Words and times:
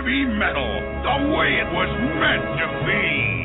heavy 0.00 0.24
metal 0.24 0.80
the 1.04 1.36
way 1.36 1.60
it 1.60 1.68
was 1.74 1.90
meant 2.16 2.56
to 2.58 2.86
be. 2.86 3.39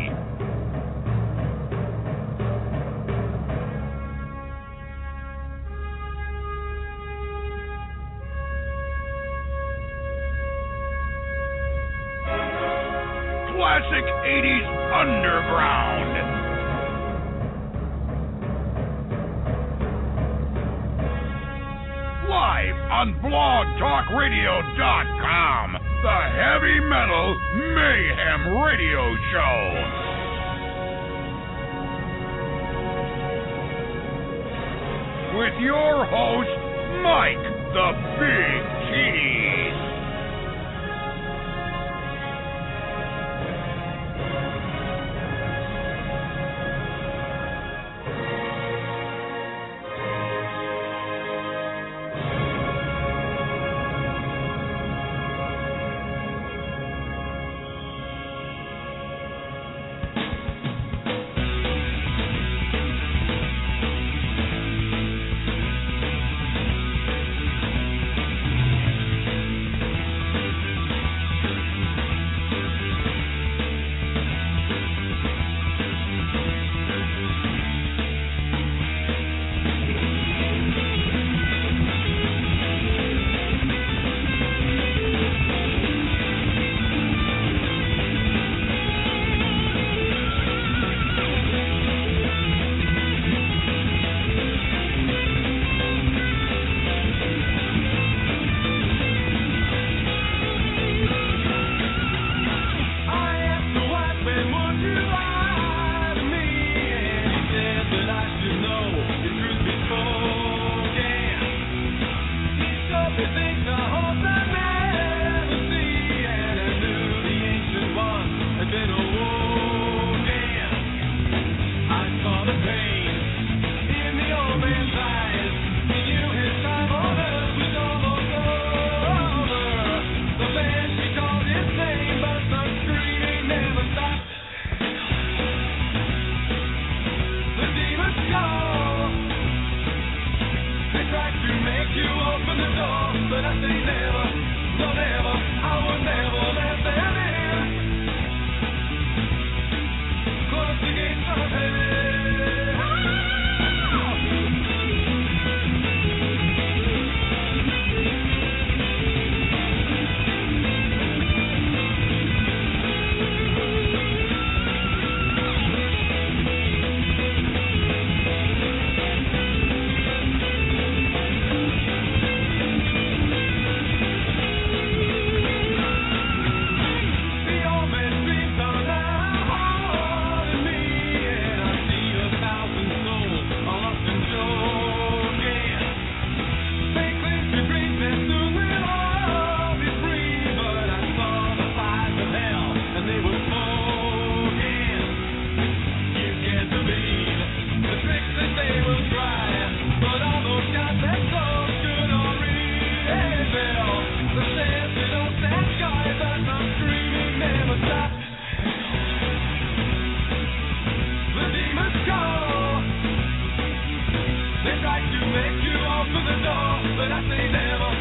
make 215.36 215.60
you 215.64 215.78
open 215.78 216.24
the 216.32 216.38
door, 216.48 216.72
but 216.98 217.10
I 217.12 217.22
say 217.30 217.46
never, 217.52 217.92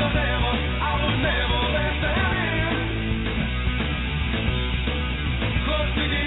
no 0.00 0.06
never, 0.12 0.52
I 0.88 0.92
will 1.00 1.18
never 1.20 1.60
let 1.76 1.94
in. 2.32 3.04
Close 5.64 5.90
to 5.96 6.04
the 6.08 6.24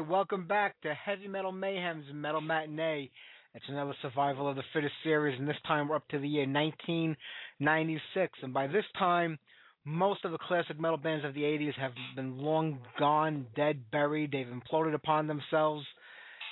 welcome 0.00 0.46
back 0.46 0.80
to 0.82 0.94
Heavy 0.94 1.28
Metal 1.28 1.52
Mayhem's 1.52 2.06
Metal 2.14 2.40
Matinee. 2.40 3.10
It's 3.54 3.64
another 3.68 3.94
survival 4.00 4.48
of 4.48 4.56
the 4.56 4.62
fittest 4.72 4.94
series, 5.04 5.38
and 5.38 5.48
this 5.48 5.56
time 5.66 5.88
we're 5.88 5.96
up 5.96 6.08
to 6.08 6.18
the 6.18 6.28
year 6.28 6.46
1996. 6.46 8.38
And 8.42 8.54
by 8.54 8.66
this 8.66 8.84
time, 8.98 9.38
most 9.84 10.24
of 10.24 10.32
the 10.32 10.38
classic 10.38 10.80
metal 10.80 10.96
bands 10.96 11.24
of 11.24 11.34
the 11.34 11.42
80s 11.42 11.74
have 11.74 11.92
been 12.16 12.38
long 12.38 12.78
gone, 12.98 13.46
dead, 13.54 13.90
buried. 13.90 14.32
They've 14.32 14.46
imploded 14.46 14.94
upon 14.94 15.26
themselves 15.26 15.84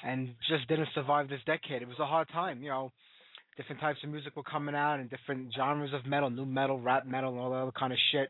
and 0.05 0.35
just 0.49 0.69
didn't 0.69 0.89
survive 0.95 1.29
this 1.29 1.41
decade. 1.47 1.83
It 1.83 1.89
was 1.89 1.99
a 2.01 2.07
hard 2.07 2.29
time, 2.29 2.63
you 2.63 2.69
know. 2.69 2.93
Different 3.57 3.81
types 3.81 3.99
of 4.05 4.11
music 4.11 4.37
were 4.37 4.43
coming 4.43 4.75
out 4.75 5.01
and 5.01 5.11
different 5.11 5.53
genres 5.57 5.93
of 5.95 6.07
metal, 6.07 6.31
new 6.31 6.47
metal, 6.47 6.81
rap 6.81 7.07
metal, 7.07 7.31
and 7.31 7.41
all 7.41 7.51
that 7.51 7.57
other 7.57 7.73
kind 7.73 7.93
of 7.93 7.99
shit. 8.13 8.29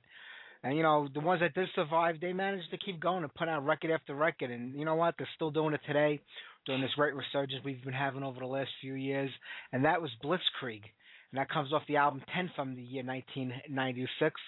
And 0.63 0.77
you 0.77 0.83
know, 0.83 1.09
the 1.13 1.21
ones 1.21 1.41
that 1.41 1.55
did 1.55 1.69
survive, 1.75 2.17
they 2.21 2.33
managed 2.33 2.71
to 2.71 2.79
keep 2.79 3.01
going 3.01 3.23
and 3.23 3.35
put 3.35 3.49
out 3.49 3.65
record 3.65 3.91
after 3.91 4.15
record. 4.15 4.51
And 4.51 4.75
you 4.75 4.85
know 4.85 4.97
what? 4.97 5.15
They're 5.17 5.29
still 5.37 5.51
doing 5.51 5.75
it 5.75 5.81
today, 5.87 6.21
doing 6.67 6.81
this 6.81 6.91
great 6.97 7.15
resurgence 7.15 7.63
we've 7.65 7.83
been 7.85 7.93
having 7.93 8.25
over 8.25 8.41
the 8.41 8.47
last 8.47 8.71
few 8.81 8.95
years. 8.95 9.31
And 9.73 9.85
that 9.85 10.03
was 10.03 10.11
Blitzkrieg, 10.23 10.83
and 11.31 11.39
that 11.39 11.51
comes 11.51 11.73
off 11.73 11.83
the 11.87 11.97
album 11.97 12.23
Ten 12.35 12.51
from 12.57 12.75
the 12.75 12.83
year 12.83 13.05
1996. 13.05 14.41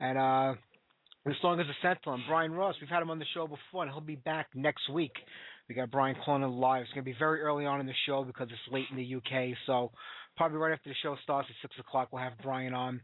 And 0.00 0.18
uh, 0.18 0.54
the 1.26 1.34
song 1.42 1.60
is 1.60 1.66
Essential. 1.78 2.14
And 2.14 2.22
Brian 2.26 2.52
Ross, 2.52 2.74
we've 2.80 2.90
had 2.90 3.02
him 3.02 3.10
on 3.10 3.18
the 3.18 3.26
show 3.34 3.46
before, 3.46 3.82
and 3.82 3.90
he'll 3.90 4.00
be 4.00 4.16
back 4.16 4.48
next 4.54 4.88
week. 4.90 5.12
We 5.68 5.74
got 5.74 5.90
Brian 5.90 6.16
calling 6.24 6.42
live. 6.42 6.82
It's 6.82 6.92
going 6.92 7.04
to 7.04 7.10
be 7.10 7.16
very 7.18 7.40
early 7.40 7.66
on 7.66 7.80
in 7.80 7.86
the 7.86 7.92
show 8.06 8.24
because 8.24 8.48
it's 8.50 8.72
late 8.72 8.86
in 8.90 8.96
the 8.96 9.16
UK. 9.16 9.56
So 9.66 9.92
probably 10.36 10.58
right 10.58 10.72
after 10.72 10.88
the 10.88 10.96
show 11.02 11.16
starts 11.22 11.48
at 11.50 11.56
six 11.62 11.78
o'clock, 11.78 12.08
we'll 12.10 12.22
have 12.22 12.32
Brian 12.42 12.74
on. 12.74 13.00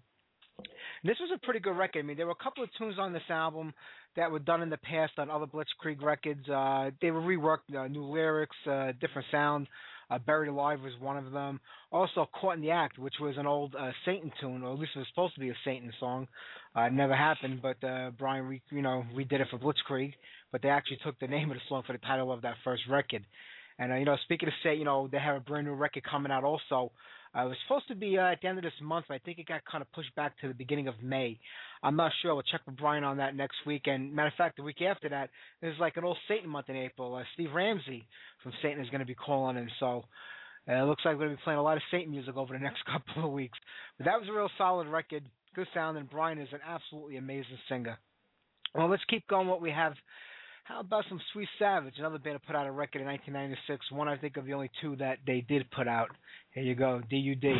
This 1.05 1.17
was 1.21 1.31
a 1.35 1.45
pretty 1.45 1.61
good 1.61 1.77
record. 1.77 2.01
I 2.01 2.03
mean, 2.03 2.17
there 2.17 2.27
were 2.27 2.33
a 2.33 2.45
couple 2.45 2.65
of 2.65 2.71
tunes 2.77 2.99
on 2.99 3.13
this 3.13 3.23
album 3.29 3.73
that 4.17 4.31
were 4.31 4.41
done 4.41 4.63
in 4.63 4.71
the 4.71 4.79
past 4.79 5.13
on 5.19 5.31
other 5.31 5.47
Blitzkrieg 5.47 6.03
records. 6.03 6.49
Uh, 6.49 6.91
they 7.01 7.11
were 7.11 7.21
reworked, 7.21 7.75
uh, 7.77 7.87
new 7.87 8.05
lyrics, 8.05 8.57
uh, 8.67 8.93
different 9.01 9.27
sound. 9.31 9.69
Uh, 10.11 10.19
Buried 10.19 10.49
Alive 10.49 10.81
was 10.81 10.95
one 11.01 11.19
of 11.19 11.33
them. 11.33 11.61
Also, 11.93 12.29
Caught 12.41 12.57
in 12.57 12.63
the 12.63 12.71
Act, 12.71 12.99
which 12.99 13.15
was 13.21 13.37
an 13.37 13.47
old 13.47 13.75
uh, 13.79 13.91
Satan 14.05 14.33
tune, 14.41 14.63
or 14.63 14.73
at 14.73 14.79
least 14.79 14.93
it 14.97 15.01
was 15.01 15.09
supposed 15.09 15.35
to 15.35 15.41
be 15.41 15.51
a 15.51 15.55
Satan 15.65 15.93
song. 16.01 16.27
Uh, 16.75 16.83
it 16.83 16.93
never 16.93 17.15
happened, 17.15 17.61
but 17.61 17.83
uh, 17.87 18.11
Brian, 18.19 18.47
re- 18.47 18.63
you 18.71 18.83
know, 18.83 19.05
redid 19.15 19.41
it 19.41 19.49
for 19.51 19.59
Blitzkrieg. 19.59 20.15
But 20.51 20.63
they 20.63 20.71
actually 20.71 20.99
took 21.05 21.19
the 21.21 21.27
name 21.27 21.51
of 21.51 21.57
the 21.57 21.63
song 21.69 21.83
for 21.87 21.93
the 21.93 21.99
title 21.99 22.33
of 22.33 22.43
that 22.43 22.55
first 22.65 22.83
record. 22.89 23.25
And 23.79 23.93
uh, 23.93 23.97
you 23.97 24.07
know, 24.07 24.17
speaking 24.25 24.49
of 24.49 24.55
Satan, 24.63 24.79
you 24.79 24.85
know, 24.87 25.09
they 25.13 25.19
have 25.19 25.37
a 25.37 25.41
brand 25.41 25.67
new 25.67 25.75
record 25.75 26.05
coming 26.11 26.33
out 26.33 26.43
also 26.43 26.91
uh, 27.37 27.45
it 27.45 27.49
was 27.49 27.57
supposed 27.67 27.89
to 27.89 27.95
be 27.95 28.19
uh, 28.19 28.33
at 28.33 28.41
the 28.41 28.49
end 28.49 28.59
of 28.59 28.65
this 28.65 28.73
month, 28.83 29.07
but 29.09 29.15
I 29.15 29.19
think 29.19 29.39
it 29.39 29.47
got 29.47 29.61
kind 29.71 29.83
of 29.83 29.93
pushed 29.93 30.15
back 30.15 30.39
to 30.41 30.49
the 30.49 30.55
beginning 30.55 30.89
of 30.89 30.95
May. 31.03 31.39
I'm 31.83 31.97
not 31.97 32.13
sure. 32.23 32.35
We'll 32.35 32.43
check 32.43 32.63
with 32.67 32.77
Brian 32.77 33.05
on 33.05 33.19
that 33.19 33.37
next 33.37 33.57
week. 33.67 33.83
And 33.87 34.15
matter 34.15 34.29
of 34.29 34.35
fact, 34.35 34.57
the 34.57 34.63
week 34.63 34.83
after 34.83 35.09
that, 35.11 35.31
there's 35.61 35.79
like 35.79 35.97
an 35.97 36.05
old 36.05 36.17
Satan 36.27 36.49
month 36.49 36.69
in 36.69 36.77
April. 36.77 37.15
Uh, 37.15 37.23
Steve 37.35 37.53
Ramsey 37.55 38.07
from 38.43 38.53
Satan 38.63 38.83
is 38.83 38.91
going 38.91 39.01
to 39.01 39.07
be 39.07 39.15
calling 39.15 39.57
in, 39.57 39.69
so 39.79 40.05
uh, 40.69 40.73
it 40.73 40.87
looks 40.87 41.03
like 41.05 41.15
we're 41.15 41.27
going 41.27 41.31
to 41.31 41.37
be 41.37 41.43
playing 41.45 41.59
a 41.59 41.63
lot 41.63 41.77
of 41.77 41.83
Satan 41.91 42.11
music 42.11 42.37
over 42.37 42.53
the 42.53 42.59
next 42.63 42.85
couple 42.85 43.27
of 43.27 43.33
weeks. 43.33 43.59
But 43.99 44.07
that 44.07 44.19
was 44.19 44.29
a 44.29 44.33
real 44.33 44.51
solid 44.59 44.87
record, 44.87 45.25
good 45.55 45.69
sound, 45.75 45.99
and 45.99 46.09
Brian 46.09 46.39
is 46.39 46.49
an 46.53 46.61
absolutely 46.67 47.17
amazing 47.17 47.59
singer. 47.69 47.99
Well, 48.75 48.89
let's 48.89 49.05
keep 49.09 49.27
going. 49.29 49.49
What 49.49 49.63
we 49.63 49.71
have 49.71 49.95
how 50.69 50.81
about 50.81 51.05
some 51.09 51.19
Sweet 51.33 51.49
Savage, 51.59 51.95
another 51.99 52.19
band 52.19 52.35
that 52.35 52.47
put 52.47 52.55
out 52.55 52.67
a 52.67 52.71
record 52.71 53.01
in 53.01 53.07
1996, 53.07 53.91
one 53.91 54.07
I 54.07 54.19
think 54.19 54.37
of 54.37 54.45
the 54.45 54.53
only 54.53 54.71
two 54.83 54.97
that 54.97 55.17
they 55.27 55.41
did 55.41 55.71
put 55.71 55.89
out. 55.89 56.11
Here 56.53 56.63
you 56.63 56.75
go, 56.75 57.01
D.U.D. 57.09 57.55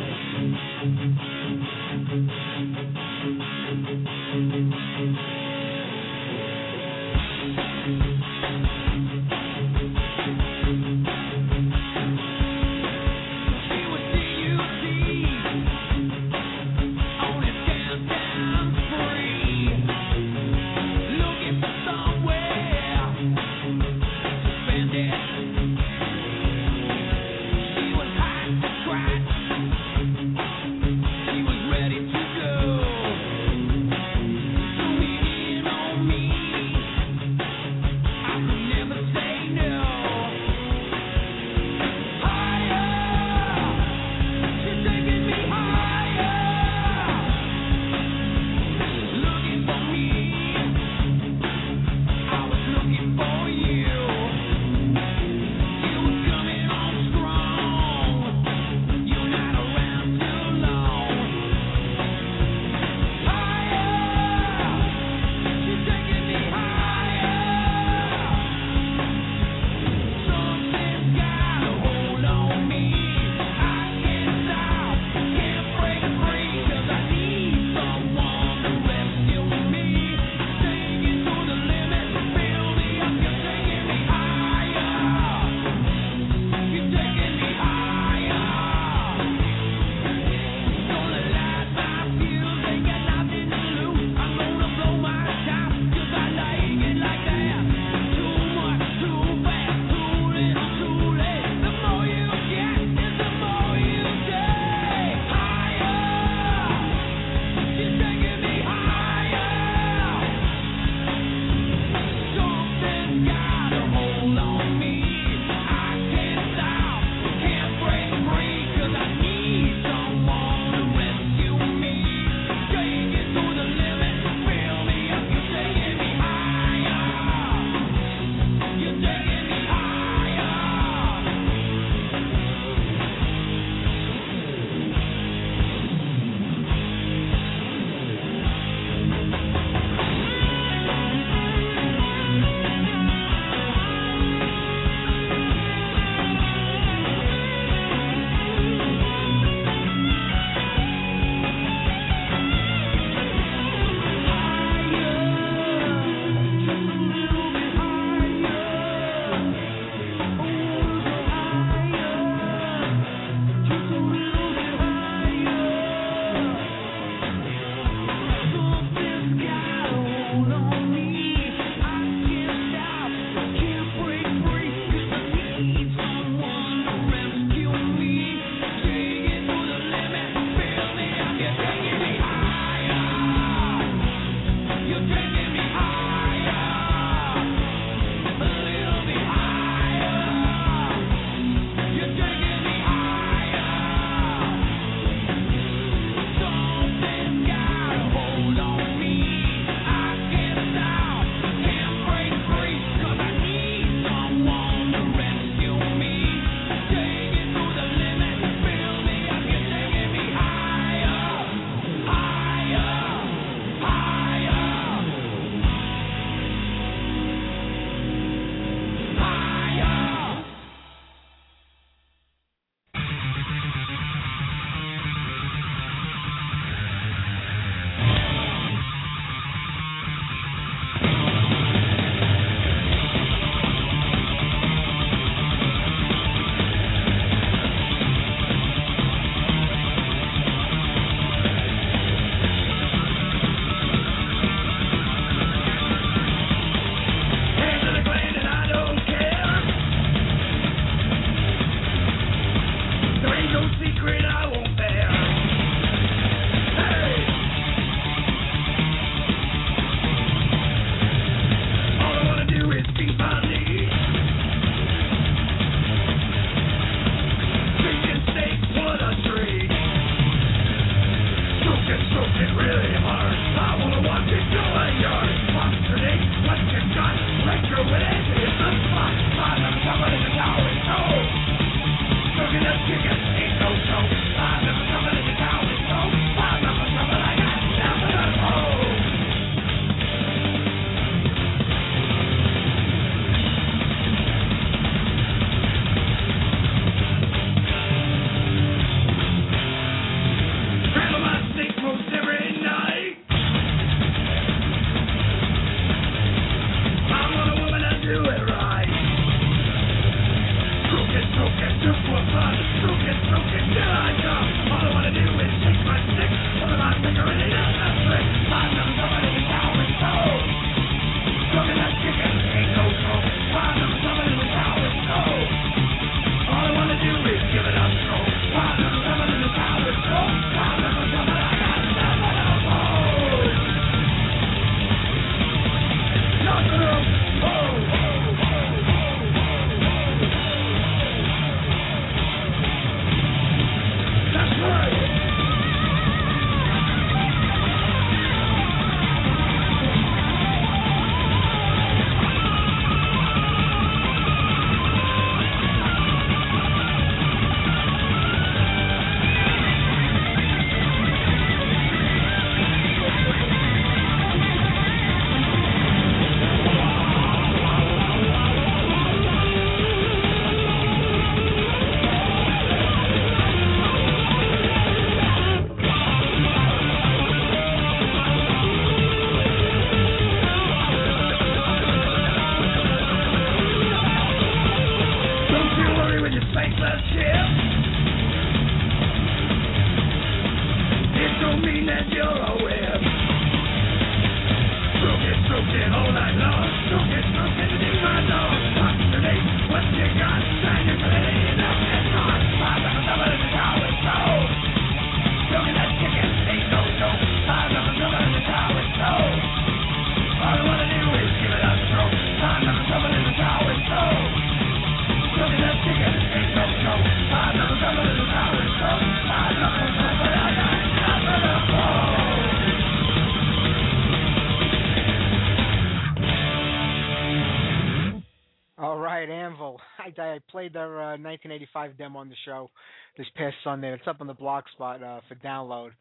played 430.59 430.73
their 430.73 431.01
uh, 431.01 431.15
1985 431.15 431.97
demo 431.97 432.19
on 432.19 432.27
the 432.27 432.35
show 432.43 432.69
this 433.17 433.27
past 433.37 433.55
Sunday. 433.63 433.93
It's 433.93 434.07
up 434.07 434.19
on 434.19 434.27
the 434.27 434.33
blog 434.33 434.65
spot 434.73 435.01
uh, 435.01 435.21
for 435.29 435.35
download. 435.35 435.91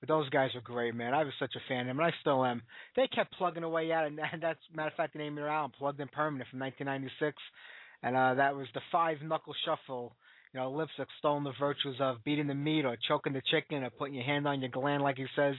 But 0.00 0.08
those 0.08 0.26
guys 0.30 0.48
were 0.54 0.62
great, 0.62 0.94
man. 0.94 1.12
I 1.12 1.22
was 1.22 1.34
such 1.38 1.54
a 1.54 1.68
fan 1.68 1.82
of 1.82 1.86
them, 1.88 1.98
and 1.98 2.06
I 2.06 2.14
still 2.22 2.42
am. 2.42 2.62
They 2.96 3.08
kept 3.08 3.36
plugging 3.36 3.62
away 3.62 3.92
at 3.92 4.06
it, 4.06 4.14
and 4.32 4.42
that's 4.42 4.58
matter 4.74 4.88
of 4.88 4.94
fact 4.94 5.12
the 5.12 5.18
name 5.18 5.34
of 5.34 5.36
their 5.36 5.50
album, 5.50 5.72
Plugged 5.78 6.00
In 6.00 6.08
Permanent 6.08 6.48
from 6.48 6.60
1996, 6.60 7.36
and 8.02 8.16
uh, 8.16 8.34
that 8.36 8.56
was 8.56 8.68
the 8.72 8.80
Five 8.90 9.18
Knuckle 9.22 9.54
Shuffle. 9.66 10.14
You 10.54 10.60
know, 10.60 10.70
lips 10.70 10.92
extolling 10.98 11.44
the 11.44 11.52
virtues 11.60 11.96
of 12.00 12.24
beating 12.24 12.46
the 12.46 12.54
meat 12.54 12.86
or 12.86 12.96
choking 13.08 13.34
the 13.34 13.42
chicken 13.50 13.84
or 13.84 13.90
putting 13.90 14.14
your 14.14 14.24
hand 14.24 14.48
on 14.48 14.62
your 14.62 14.70
gland, 14.70 15.02
like 15.02 15.18
he 15.18 15.26
says. 15.36 15.56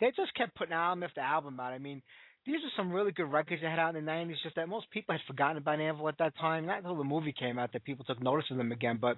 They 0.00 0.08
just 0.08 0.34
kept 0.36 0.54
putting 0.54 0.74
album 0.74 1.02
after 1.02 1.22
album 1.22 1.58
out. 1.58 1.72
I 1.72 1.78
mean, 1.78 2.02
these 2.46 2.56
are 2.56 2.70
some 2.76 2.92
really 2.92 3.12
good 3.12 3.30
records 3.30 3.60
they 3.60 3.68
had 3.68 3.78
out 3.78 3.96
in 3.96 4.04
the 4.04 4.10
'90s. 4.10 4.42
Just 4.42 4.56
that 4.56 4.68
most 4.68 4.90
people 4.90 5.14
had 5.14 5.20
forgotten 5.26 5.56
about 5.56 5.80
Anvil 5.80 6.08
at 6.08 6.18
that 6.18 6.36
time. 6.38 6.66
Not 6.66 6.78
until 6.78 6.96
the 6.96 7.04
movie 7.04 7.34
came 7.38 7.58
out 7.58 7.72
that 7.72 7.84
people 7.84 8.04
took 8.04 8.22
notice 8.22 8.46
of 8.50 8.56
them 8.56 8.72
again. 8.72 8.98
But 9.00 9.16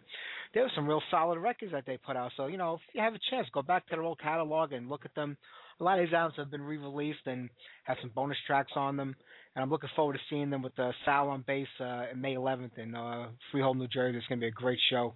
there 0.55 0.63
were 0.63 0.73
some 0.75 0.89
real 0.89 1.03
solid 1.11 1.39
records 1.39 1.73
that 1.73 1.85
they 1.87 1.99
put 1.99 2.17
out. 2.17 2.33
So 2.37 2.47
you 2.47 2.57
know, 2.57 2.75
if 2.75 2.81
you 2.95 3.03
have 3.03 3.15
a 3.15 3.21
chance, 3.31 3.47
go 3.53 3.63
back 3.63 3.87
to 3.87 3.97
their 3.97 4.03
old 4.03 4.21
catalog 4.21 4.73
and 4.73 4.89
look 4.89 5.05
at 5.05 5.15
them. 5.15 5.37
A 5.81 5.85
lot 5.85 5.99
of 6.01 6.07
these 6.07 6.15
albums 6.15 6.35
have 6.39 6.51
been 6.51 6.63
re-released 6.63 7.27
and 7.27 7.49
have 7.85 7.99
some 8.01 8.11
bonus 8.13 8.39
tracks 8.47 8.73
on 8.75 8.97
them. 8.97 9.15
And 9.55 9.63
I'm 9.63 9.71
looking 9.71 9.91
forward 9.95 10.15
to 10.15 10.19
seeing 10.29 10.51
them 10.51 10.63
with 10.63 10.77
uh, 10.79 10.91
Sal 11.05 11.29
on 11.29 11.45
bass 11.47 11.69
uh, 11.81 12.07
May 12.17 12.35
11th 12.35 12.79
in 12.79 12.95
uh, 12.95 13.29
Freehold, 13.53 13.79
New 13.79 13.87
Jersey. 13.89 14.19
It's 14.19 14.27
going 14.27 14.41
to 14.41 14.45
be 14.45 14.49
a 14.49 14.51
great 14.51 14.79
show. 14.91 15.15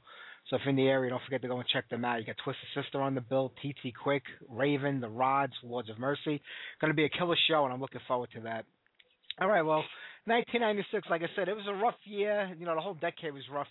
So 0.51 0.57
if 0.57 0.63
you're 0.65 0.71
in 0.71 0.77
the 0.77 0.89
area, 0.89 1.11
don't 1.11 1.23
forget 1.25 1.43
to 1.43 1.49
go 1.49 1.59
and 1.59 1.69
check 1.69 1.89
them 1.89 2.05
out. 2.05 2.19
You 2.21 2.27
got 2.27 2.37
Twisted 2.43 2.69
Sister 2.75 3.01
on 3.01 3.15
the 3.15 3.21
bill, 3.21 3.53
TT 3.63 3.95
Quick, 4.03 4.25
Raven, 4.49 5.01
The 5.01 5.09
Rods, 5.09 5.55
Lords 5.63 5.89
of 5.89 5.99
Mercy. 5.99 6.43
Going 6.81 6.91
to 6.91 6.95
be 6.95 7.05
a 7.05 7.09
killer 7.09 7.37
show, 7.49 7.65
and 7.65 7.73
I'm 7.73 7.81
looking 7.81 8.01
forward 8.07 8.31
to 8.35 8.41
that. 8.43 8.65
All 9.41 9.49
right, 9.49 9.63
well, 9.63 9.85
1996, 10.27 11.09
like 11.11 11.23
I 11.23 11.29
said, 11.35 11.49
it 11.49 11.57
was 11.57 11.67
a 11.69 11.75
rough 11.75 11.97
year. 12.05 12.55
You 12.59 12.67
know, 12.67 12.75
the 12.75 12.81
whole 12.81 12.95
decade 12.95 13.33
was 13.33 13.45
rough 13.51 13.69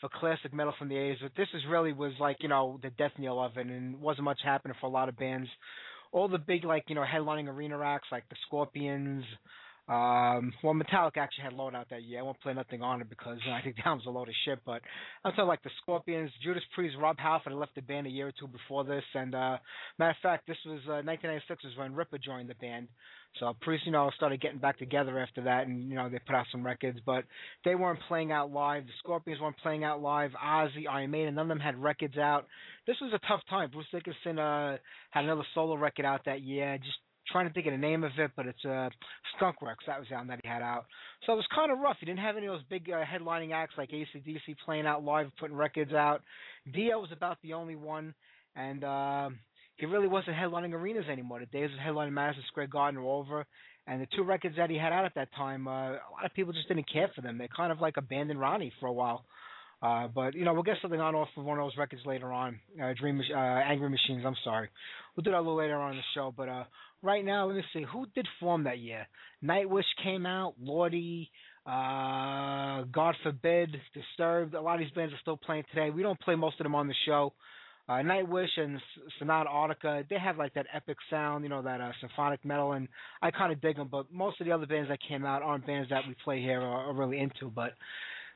for 0.00 0.08
classic 0.08 0.52
metal 0.52 0.74
from 0.78 0.88
the 0.88 0.94
80s, 0.94 1.16
but 1.22 1.32
this 1.36 1.48
is 1.54 1.62
really 1.68 1.92
was 1.92 2.12
like, 2.20 2.36
you 2.40 2.48
know, 2.48 2.78
the 2.82 2.90
death 2.90 3.12
knell 3.18 3.40
of 3.40 3.56
it, 3.56 3.66
and 3.66 4.00
wasn't 4.00 4.24
much 4.24 4.40
happening 4.44 4.76
for 4.80 4.86
a 4.86 4.92
lot 4.92 5.08
of 5.08 5.16
bands. 5.16 5.48
All 6.12 6.28
the 6.28 6.38
big, 6.38 6.64
like, 6.64 6.84
you 6.88 6.94
know, 6.94 7.04
headlining 7.04 7.48
arena 7.48 7.80
acts 7.80 8.08
like 8.12 8.28
the 8.28 8.36
Scorpions, 8.46 9.24
um, 9.88 10.52
well, 10.62 10.74
Metallica 10.74 11.16
actually 11.16 11.44
had 11.44 11.54
Load 11.54 11.74
Out 11.74 11.88
that 11.90 12.02
year. 12.02 12.20
I 12.20 12.22
won't 12.22 12.38
play 12.40 12.52
nothing 12.52 12.82
on 12.82 13.00
it 13.00 13.08
because 13.08 13.38
you 13.42 13.50
know, 13.50 13.56
I 13.56 13.62
think 13.62 13.76
that 13.84 13.90
was 13.90 14.04
a 14.06 14.10
load 14.10 14.28
of 14.28 14.34
shit. 14.44 14.58
But 14.66 14.82
I'm 15.24 15.32
talking 15.32 15.46
like 15.46 15.62
the 15.62 15.70
Scorpions, 15.82 16.30
Judas 16.42 16.62
Priest, 16.74 16.96
Rob 17.00 17.18
Halford 17.18 17.54
left 17.54 17.74
the 17.74 17.80
band 17.80 18.06
a 18.06 18.10
year 18.10 18.28
or 18.28 18.32
two 18.38 18.48
before 18.48 18.84
this. 18.84 19.04
And 19.14 19.34
uh, 19.34 19.56
matter 19.98 20.10
of 20.10 20.16
fact, 20.22 20.46
this 20.46 20.58
was 20.66 20.80
uh, 20.86 21.00
1996 21.00 21.64
was 21.64 21.72
when 21.78 21.94
Ripper 21.94 22.18
joined 22.18 22.50
the 22.50 22.54
band. 22.56 22.88
So 23.40 23.54
Priest, 23.62 23.86
you 23.86 23.92
know, 23.92 24.10
started 24.16 24.42
getting 24.42 24.58
back 24.58 24.78
together 24.78 25.18
after 25.18 25.42
that, 25.44 25.66
and 25.66 25.88
you 25.88 25.94
know 25.94 26.08
they 26.08 26.18
put 26.18 26.34
out 26.34 26.46
some 26.50 26.64
records, 26.64 26.98
but 27.06 27.24
they 27.64 27.74
weren't 27.74 28.00
playing 28.08 28.32
out 28.32 28.50
live. 28.50 28.84
The 28.84 28.92
Scorpions 28.98 29.40
weren't 29.40 29.56
playing 29.58 29.84
out 29.84 30.02
live. 30.02 30.32
Ozzy, 30.32 30.88
Iron 30.90 31.10
Maiden, 31.10 31.34
none 31.34 31.44
of 31.44 31.48
them 31.48 31.60
had 31.60 31.80
records 31.80 32.18
out. 32.18 32.46
This 32.86 32.96
was 33.00 33.12
a 33.14 33.26
tough 33.28 33.40
time. 33.48 33.70
Bruce 33.70 33.86
Dickinson 33.92 34.38
uh, 34.38 34.76
had 35.10 35.24
another 35.24 35.44
solo 35.54 35.76
record 35.76 36.04
out 36.04 36.24
that 36.24 36.42
year. 36.42 36.78
Just 36.78 36.98
trying 37.30 37.48
to 37.48 37.52
think 37.52 37.66
of 37.66 37.72
the 37.72 37.78
name 37.78 38.04
of 38.04 38.12
it, 38.18 38.30
but 38.36 38.46
it's 38.46 38.64
uh, 38.64 38.88
Skunk 39.36 39.62
Works. 39.62 39.84
That 39.86 39.98
was 39.98 40.08
the 40.08 40.14
album 40.14 40.28
that 40.28 40.40
he 40.42 40.48
had 40.48 40.62
out. 40.62 40.86
So 41.26 41.32
it 41.32 41.36
was 41.36 41.46
kind 41.54 41.70
of 41.70 41.78
rough. 41.78 41.96
He 42.00 42.06
didn't 42.06 42.20
have 42.20 42.36
any 42.36 42.46
of 42.46 42.54
those 42.54 42.64
big 42.68 42.90
uh, 42.90 43.02
headlining 43.04 43.52
acts 43.52 43.74
like 43.78 43.90
ACDC 43.90 44.56
playing 44.64 44.86
out 44.86 45.04
live, 45.04 45.30
putting 45.38 45.56
records 45.56 45.92
out. 45.92 46.22
Dio 46.72 47.00
was 47.00 47.10
about 47.12 47.38
the 47.42 47.54
only 47.54 47.76
one, 47.76 48.14
and 48.56 48.84
uh, 48.84 49.30
he 49.76 49.86
really 49.86 50.08
wasn't 50.08 50.36
headlining 50.36 50.72
arenas 50.72 51.06
anymore. 51.10 51.40
The 51.40 51.46
days 51.46 51.70
of 51.72 51.78
headlining 51.78 52.12
Madison 52.12 52.42
Square 52.48 52.68
Garden 52.68 53.00
were 53.02 53.10
over. 53.10 53.46
And 53.86 54.02
the 54.02 54.08
two 54.14 54.22
records 54.22 54.56
that 54.56 54.68
he 54.68 54.76
had 54.76 54.92
out 54.92 55.06
at 55.06 55.14
that 55.14 55.32
time, 55.34 55.66
uh, 55.66 55.92
a 55.92 56.12
lot 56.12 56.26
of 56.26 56.34
people 56.34 56.52
just 56.52 56.68
didn't 56.68 56.92
care 56.92 57.10
for 57.14 57.22
them. 57.22 57.38
They 57.38 57.48
kind 57.56 57.72
of 57.72 57.80
like 57.80 57.96
abandoned 57.96 58.38
Ronnie 58.38 58.70
for 58.80 58.86
a 58.86 58.92
while. 58.92 59.24
Uh, 59.80 60.08
but 60.08 60.34
you 60.34 60.44
know, 60.44 60.52
we'll 60.52 60.64
get 60.64 60.76
something 60.82 61.00
on 61.00 61.14
off 61.14 61.28
of 61.36 61.44
one 61.44 61.58
of 61.58 61.64
those 61.64 61.76
records 61.78 62.02
later 62.04 62.32
on. 62.32 62.58
Uh, 62.82 62.92
Dream, 62.98 63.20
uh, 63.32 63.38
Angry 63.38 63.88
Machines. 63.88 64.24
I'm 64.26 64.34
sorry, 64.42 64.68
we'll 65.16 65.22
do 65.22 65.30
that 65.30 65.36
a 65.36 65.40
little 65.40 65.56
later 65.56 65.76
on 65.76 65.92
in 65.92 65.96
the 65.98 66.02
show. 66.14 66.34
But 66.36 66.48
uh, 66.48 66.64
right 67.02 67.24
now, 67.24 67.46
let 67.46 67.56
me 67.56 67.64
see 67.72 67.84
who 67.90 68.06
did 68.14 68.26
form 68.40 68.64
that 68.64 68.78
year. 68.78 69.06
Nightwish 69.44 69.84
came 70.02 70.26
out. 70.26 70.54
Lordi, 70.62 71.28
uh, 71.66 72.84
God 72.92 73.14
forbid, 73.22 73.76
Disturbed. 73.94 74.54
A 74.54 74.60
lot 74.60 74.74
of 74.74 74.80
these 74.80 74.90
bands 74.92 75.12
are 75.12 75.18
still 75.20 75.36
playing 75.36 75.64
today. 75.70 75.90
We 75.90 76.02
don't 76.02 76.20
play 76.20 76.34
most 76.34 76.60
of 76.60 76.64
them 76.64 76.74
on 76.74 76.88
the 76.88 76.94
show. 77.06 77.32
Uh, 77.88 78.02
Nightwish 78.02 78.58
and 78.58 78.78
Sonata 79.18 79.48
Arctica, 79.48 80.06
they 80.10 80.18
have 80.18 80.36
like 80.36 80.52
that 80.54 80.66
epic 80.74 80.98
sound, 81.08 81.42
you 81.42 81.48
know, 81.48 81.62
that 81.62 81.80
uh, 81.80 81.90
symphonic 82.00 82.44
metal, 82.44 82.72
and 82.72 82.86
I 83.22 83.30
kind 83.30 83.50
of 83.50 83.62
dig 83.62 83.76
them. 83.76 83.88
But 83.90 84.12
most 84.12 84.38
of 84.40 84.46
the 84.46 84.52
other 84.52 84.66
bands 84.66 84.90
that 84.90 84.98
came 85.08 85.24
out 85.24 85.40
aren't 85.40 85.66
bands 85.66 85.88
that 85.88 86.02
we 86.06 86.14
play 86.22 86.42
here 86.42 86.60
or 86.60 86.66
are 86.66 86.92
really 86.92 87.18
into. 87.18 87.50
But 87.50 87.72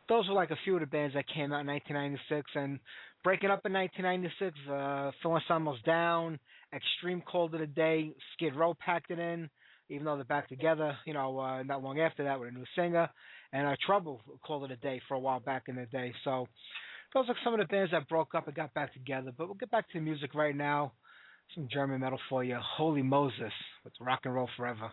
those 0.09 0.27
were 0.27 0.35
like 0.35 0.51
a 0.51 0.57
few 0.65 0.75
of 0.75 0.81
the 0.81 0.87
bands 0.87 1.15
that 1.15 1.27
came 1.29 1.53
out 1.53 1.61
in 1.61 1.67
1996 1.67 2.51
and 2.55 2.81
breaking 3.23 3.51
up 3.51 3.65
in 3.65 3.73
1996 3.73 4.59
uh 4.69 5.11
Phil 5.23 5.39
Anselmo's 5.39 5.81
down 5.83 6.39
extreme 6.75 7.23
cold 7.31 7.55
of 7.55 7.61
the 7.61 7.67
day 7.67 8.13
skid 8.33 8.55
row 8.55 8.75
packed 8.75 9.11
it 9.11 9.19
in 9.19 9.49
even 9.89 10.05
though 10.05 10.17
they're 10.17 10.25
back 10.25 10.49
together 10.49 10.97
you 11.07 11.15
know 11.15 11.39
uh 11.39 11.63
not 11.63 11.83
long 11.83 12.01
after 12.01 12.25
that 12.25 12.39
with 12.39 12.49
a 12.49 12.53
new 12.53 12.65
singer 12.77 13.09
and 13.53 13.67
uh 13.67 13.77
trouble 13.85 14.21
called 14.47 14.65
it 14.65 14.71
a 14.71 14.77
day 14.77 15.01
for 15.09 15.15
a 15.15 15.21
while 15.21 15.41
back 15.41 15.65
in 15.69 15.77
the 15.77 15.87
day. 15.87 16.13
So 16.25 16.47
those 17.15 17.29
are 17.29 17.37
some 17.45 17.53
of 17.53 17.61
the 17.61 17.67
bands 17.67 17.93
that 17.93 18.09
broke 18.09 18.35
up 18.35 18.47
and 18.47 18.57
got 18.57 18.73
back 18.75 18.93
together 18.93 19.33
but 19.37 19.47
we'll 19.47 19.55
get 19.55 19.71
back 19.71 19.89
to 19.91 19.99
the 19.99 20.05
music 20.05 20.35
right 20.35 20.57
now. 20.57 20.93
Some 21.55 21.69
german 21.71 22.01
metal 22.01 22.19
for 22.31 22.43
you 22.43 22.57
holy 22.61 23.03
moses 23.03 23.53
with 23.85 23.93
rock 24.01 24.21
and 24.25 24.35
roll 24.35 24.49
forever 24.57 24.91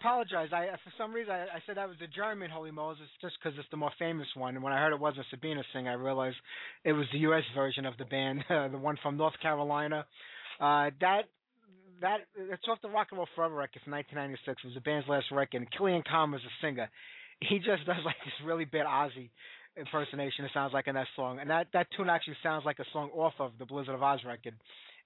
apologize. 0.00 0.48
I 0.52 0.66
for 0.84 0.92
some 0.96 1.12
reason 1.12 1.32
I, 1.32 1.42
I 1.42 1.62
said 1.66 1.76
that 1.76 1.88
was 1.88 1.96
the 2.00 2.06
German 2.06 2.50
Holy 2.50 2.70
Moses 2.70 3.06
just 3.20 3.34
because 3.38 3.58
it's 3.58 3.68
the 3.70 3.76
more 3.76 3.92
famous 3.98 4.26
one. 4.34 4.54
And 4.54 4.62
when 4.62 4.72
I 4.72 4.78
heard 4.78 4.92
it 4.92 5.00
wasn't 5.00 5.26
Sabina 5.30 5.62
sing, 5.72 5.88
I 5.88 5.94
realized 5.94 6.36
it 6.84 6.92
was 6.92 7.06
the 7.12 7.18
U.S. 7.30 7.42
version 7.54 7.86
of 7.86 7.96
the 7.98 8.04
band, 8.04 8.44
uh, 8.48 8.68
the 8.72 8.78
one 8.78 8.96
from 9.02 9.16
North 9.16 9.38
Carolina. 9.40 10.06
Uh, 10.60 10.90
that 11.00 11.22
that 12.00 12.18
it's 12.36 12.62
off 12.68 12.78
the 12.82 12.88
Rock 12.88 13.08
and 13.10 13.18
Roll 13.18 13.28
Forever 13.34 13.54
record 13.54 13.82
from 13.82 13.92
1996. 13.92 14.62
It 14.62 14.66
was 14.66 14.74
the 14.74 14.80
band's 14.80 15.08
last 15.08 15.26
record. 15.32 15.66
Killian 15.76 16.02
Conn 16.08 16.30
was 16.30 16.42
a 16.42 16.54
singer. 16.64 16.88
He 17.40 17.58
just 17.58 17.86
does 17.86 18.02
like 18.04 18.16
this 18.24 18.34
really 18.46 18.64
bad 18.64 18.86
Ozzy 18.86 19.30
impersonation. 19.76 20.44
It 20.44 20.50
sounds 20.54 20.72
like 20.72 20.88
in 20.88 20.94
that 20.94 21.06
song, 21.16 21.38
and 21.40 21.50
that 21.50 21.68
that 21.72 21.88
tune 21.96 22.08
actually 22.08 22.36
sounds 22.42 22.64
like 22.64 22.78
a 22.78 22.86
song 22.92 23.10
off 23.14 23.34
of 23.38 23.52
the 23.58 23.66
Blizzard 23.66 23.94
of 23.94 24.00
Ozz 24.00 24.24
record 24.24 24.54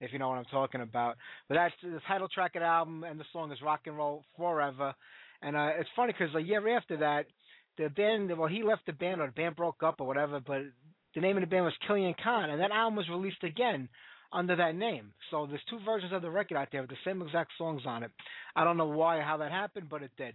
if 0.03 0.13
you 0.13 0.19
know 0.19 0.29
what 0.29 0.39
I'm 0.39 0.45
talking 0.47 0.83
about. 0.83 1.17
But 1.49 1.55
that's 1.55 1.75
the 1.83 2.01
title 2.07 2.29
track 2.29 2.55
of 2.57 2.61
the 2.61 2.67
album, 2.67 3.05
and 3.05 3.19
the 3.19 3.25
song 3.33 3.53
is 3.53 3.63
Rock 3.63 3.83
and 3.87 3.97
Roll 3.97 4.25
Forever. 4.37 4.95
And 5.41 5.57
uh, 5.57 5.71
it's 5.79 5.89
funny 5.97 6.13
because 6.17 6.35
a 6.35 6.41
year 6.41 6.77
after 6.77 6.99
that, 6.99 7.27
the 7.79 7.89
band, 7.89 8.37
well, 8.37 8.49
he 8.49 8.63
left 8.63 8.85
the 8.87 8.93
band 8.93 9.21
or 9.21 9.27
the 9.27 9.33
band 9.33 9.57
broke 9.57 9.83
up 9.83 9.97
or 10.01 10.07
whatever, 10.07 10.41
but 10.41 10.63
the 11.15 11.21
name 11.21 11.37
of 11.37 11.43
the 11.43 11.47
band 11.47 11.65
was 11.65 11.75
Killian 11.87 12.15
Conn, 12.23 12.51
and 12.51 12.61
that 12.61 12.71
album 12.71 12.97
was 12.97 13.09
released 13.09 13.43
again 13.45 13.89
under 14.33 14.57
that 14.57 14.75
name. 14.75 15.13
So 15.31 15.47
there's 15.47 15.63
two 15.71 15.79
versions 15.85 16.13
of 16.13 16.23
the 16.23 16.31
record 16.31 16.57
out 16.57 16.69
there 16.73 16.81
with 16.83 16.91
the 16.91 16.97
same 17.05 17.23
exact 17.23 17.53
songs 17.57 17.83
on 17.87 18.03
it. 18.03 18.11
I 18.57 18.65
don't 18.65 18.77
know 18.77 18.87
why 18.89 19.19
or 19.19 19.23
how 19.23 19.37
that 19.39 19.53
happened, 19.53 19.89
but 19.89 20.03
it 20.03 20.11
did. 20.17 20.35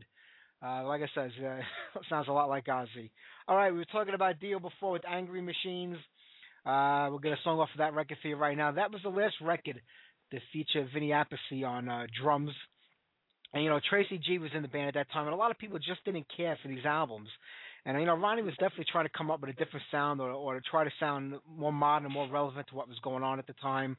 Uh, 0.66 0.86
like 0.86 1.02
I 1.02 1.08
said, 1.14 1.32
uh, 1.46 2.00
sounds 2.10 2.28
a 2.28 2.32
lot 2.32 2.50
like 2.50 2.66
Ozzy. 2.66 3.12
All 3.48 3.56
right, 3.56 3.72
we 3.72 3.80
were 3.80 3.86
talking 3.86 4.14
about 4.14 4.40
Dio 4.40 4.60
before 4.60 4.92
with 4.92 5.08
Angry 5.08 5.42
Machines. 5.42 5.98
Uh, 6.68 7.08
we'll 7.10 7.20
get 7.20 7.32
a 7.32 7.38
song 7.44 7.60
off 7.60 7.70
of 7.74 7.78
that 7.78 7.94
record 7.94 8.18
for 8.22 8.28
you 8.28 8.36
right 8.36 8.58
now. 8.58 8.72
That 8.72 8.92
was 8.92 9.02
the 9.02 9.10
last 9.10 9.36
record 9.42 9.82
to 10.32 10.40
feature 10.52 10.88
Vinny 10.94 11.10
Appice 11.10 11.66
on 11.66 11.88
uh, 11.88 12.08
drums. 12.22 12.52
And 13.54 13.64
you 13.64 13.70
know, 13.70 13.80
Tracy 13.90 14.20
G 14.20 14.38
was 14.38 14.52
in 14.54 14.62
the 14.62 14.68
band 14.68 14.90
at 14.90 14.94
that 14.96 15.12
time, 15.14 15.26
and 15.26 15.34
a 15.34 15.38
lot 15.38 15.52
of 15.52 15.58
people 15.58 15.80
just 15.80 16.04
didn't 16.04 16.26
care 16.36 16.58
for 16.62 16.68
these 16.68 16.86
albums. 16.86 17.30
And 17.86 17.98
you 17.98 18.06
know, 18.06 18.18
Ronnie 18.18 18.42
was 18.42 18.54
definitely 18.56 18.88
trying 18.92 19.06
to 19.06 19.12
come 19.18 19.32
up 19.32 19.40
with 19.40 19.50
a 19.50 19.54
different 19.54 19.86
sound, 19.90 20.20
or 20.20 20.30
or 20.32 20.56
to 20.56 20.62
try 20.70 20.84
to 20.84 20.92
sound 21.00 21.36
more 21.50 21.72
modern, 21.72 22.12
more 22.12 22.28
relevant 22.30 22.68
to 22.68 22.76
what 22.76 22.90
was 22.90 23.00
going 23.00 23.24
on 23.24 23.40
at 23.40 23.48
the 23.48 23.54
time. 23.62 23.96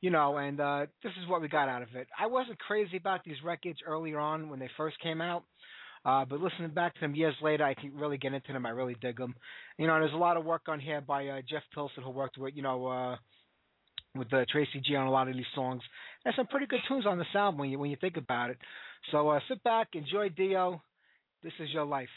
You 0.00 0.10
know, 0.10 0.36
and 0.36 0.60
uh, 0.60 0.86
this 1.02 1.12
is 1.20 1.28
what 1.28 1.40
we 1.40 1.48
got 1.48 1.68
out 1.68 1.82
of 1.82 1.88
it. 1.96 2.06
I 2.18 2.28
wasn't 2.28 2.58
crazy 2.60 2.96
about 2.96 3.24
these 3.24 3.42
records 3.44 3.78
earlier 3.84 4.20
on 4.20 4.50
when 4.50 4.60
they 4.60 4.70
first 4.76 5.00
came 5.00 5.20
out. 5.20 5.42
Uh, 6.04 6.24
but 6.24 6.40
listening 6.40 6.70
back 6.70 6.94
to 6.94 7.00
them 7.00 7.14
years 7.14 7.34
later, 7.42 7.64
I 7.64 7.74
can 7.74 7.94
really 7.94 8.18
get 8.18 8.34
into 8.34 8.52
them. 8.52 8.66
I 8.66 8.70
really 8.70 8.96
dig 9.00 9.16
them. 9.16 9.34
You 9.78 9.86
know, 9.86 9.98
there's 9.98 10.12
a 10.12 10.16
lot 10.16 10.36
of 10.36 10.44
work 10.44 10.62
on 10.68 10.78
here 10.78 11.00
by 11.00 11.26
uh, 11.28 11.40
Jeff 11.48 11.62
Pilson, 11.74 12.02
who 12.02 12.10
worked 12.10 12.36
with, 12.36 12.54
you 12.54 12.62
know, 12.62 12.86
uh, 12.86 13.16
with 14.14 14.32
uh, 14.32 14.44
Tracy 14.50 14.80
G 14.84 14.96
on 14.96 15.06
a 15.06 15.10
lot 15.10 15.28
of 15.28 15.34
these 15.34 15.44
songs. 15.54 15.82
There's 16.22 16.36
some 16.36 16.46
pretty 16.46 16.66
good 16.66 16.80
tunes 16.88 17.06
on 17.06 17.18
this 17.18 17.26
album 17.34 17.58
when 17.58 17.70
you 17.70 17.78
when 17.78 17.90
you 17.90 17.96
think 18.00 18.16
about 18.16 18.50
it. 18.50 18.58
So 19.10 19.28
uh, 19.30 19.40
sit 19.48 19.62
back, 19.62 19.88
enjoy 19.94 20.28
Dio. 20.28 20.82
This 21.42 21.52
is 21.58 21.70
your 21.70 21.84
life. 21.84 22.08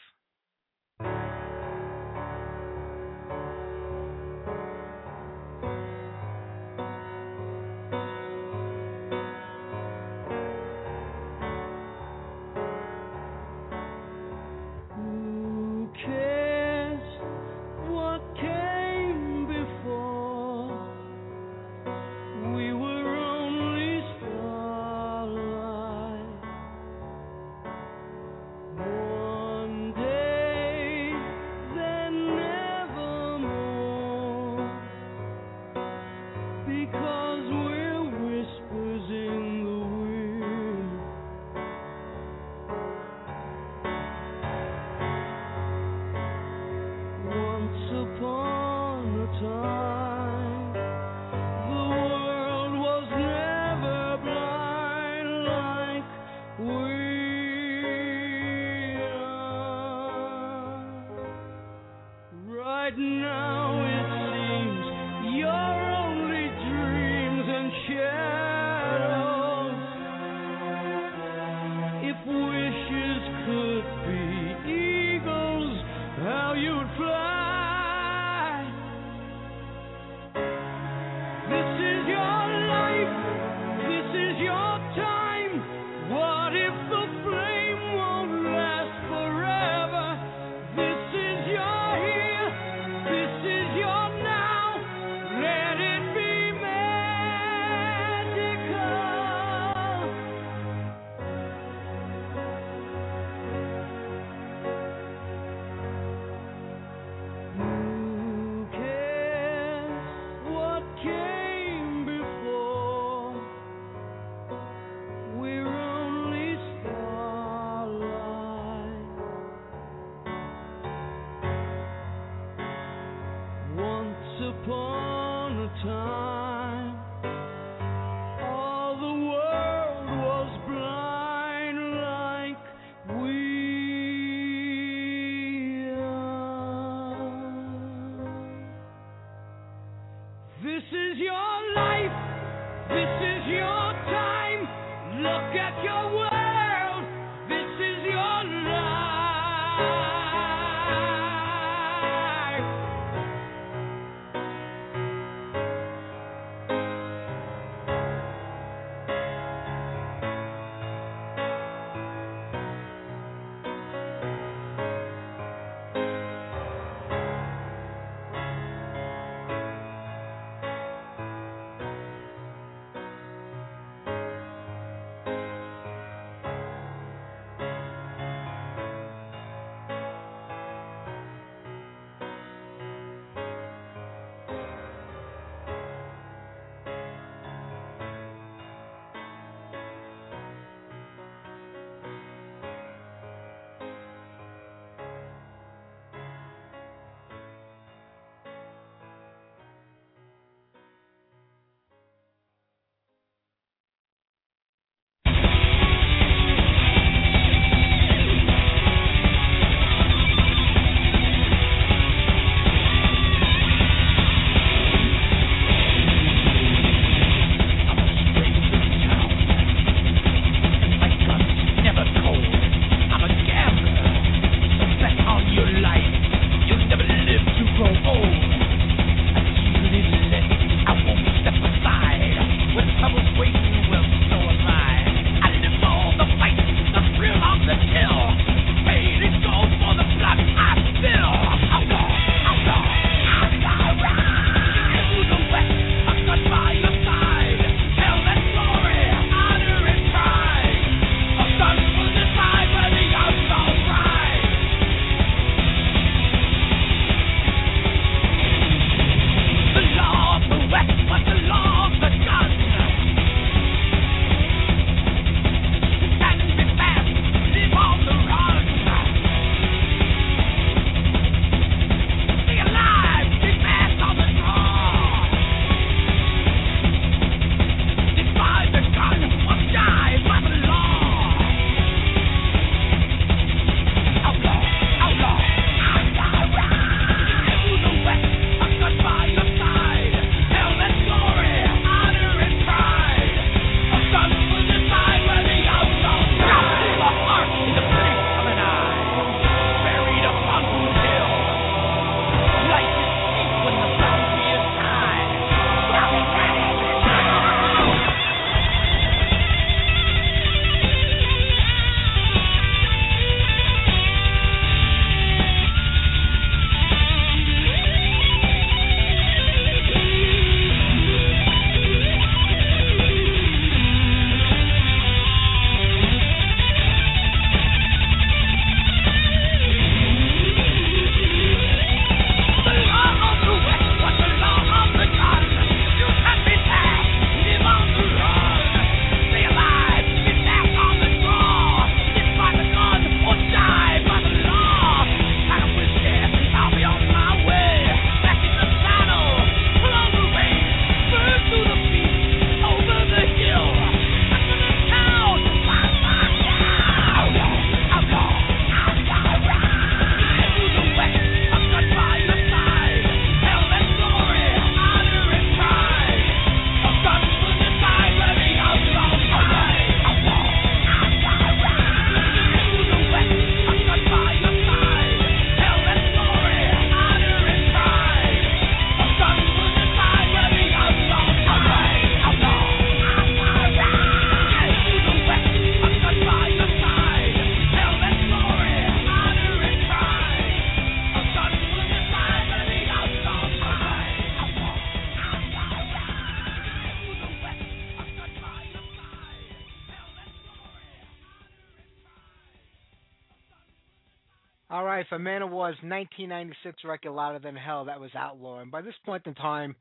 All 405.17 405.23
right, 405.23 405.39
for 405.39 405.47
Manowar's 405.47 405.77
1996 405.81 406.83
record, 406.85 407.11
Louder 407.11 407.39
Than 407.39 407.55
Hell, 407.55 407.85
that 407.85 407.99
was 407.99 408.11
Outlaw. 408.15 408.59
And 408.59 408.71
by 408.71 408.81
this 408.81 408.93
point 409.05 409.25
in 409.25 409.33
time, 409.33 409.75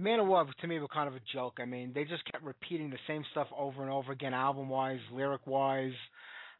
Manowar 0.00 0.46
to 0.60 0.66
me 0.66 0.78
was 0.78 0.88
kind 0.92 1.08
of 1.08 1.14
a 1.14 1.20
joke. 1.32 1.58
I 1.60 1.64
mean, 1.64 1.92
they 1.94 2.04
just 2.04 2.24
kept 2.30 2.44
repeating 2.44 2.90
the 2.90 2.98
same 3.06 3.22
stuff 3.32 3.48
over 3.56 3.82
and 3.82 3.90
over 3.90 4.12
again, 4.12 4.34
album-wise, 4.34 5.00
lyric-wise. 5.12 5.92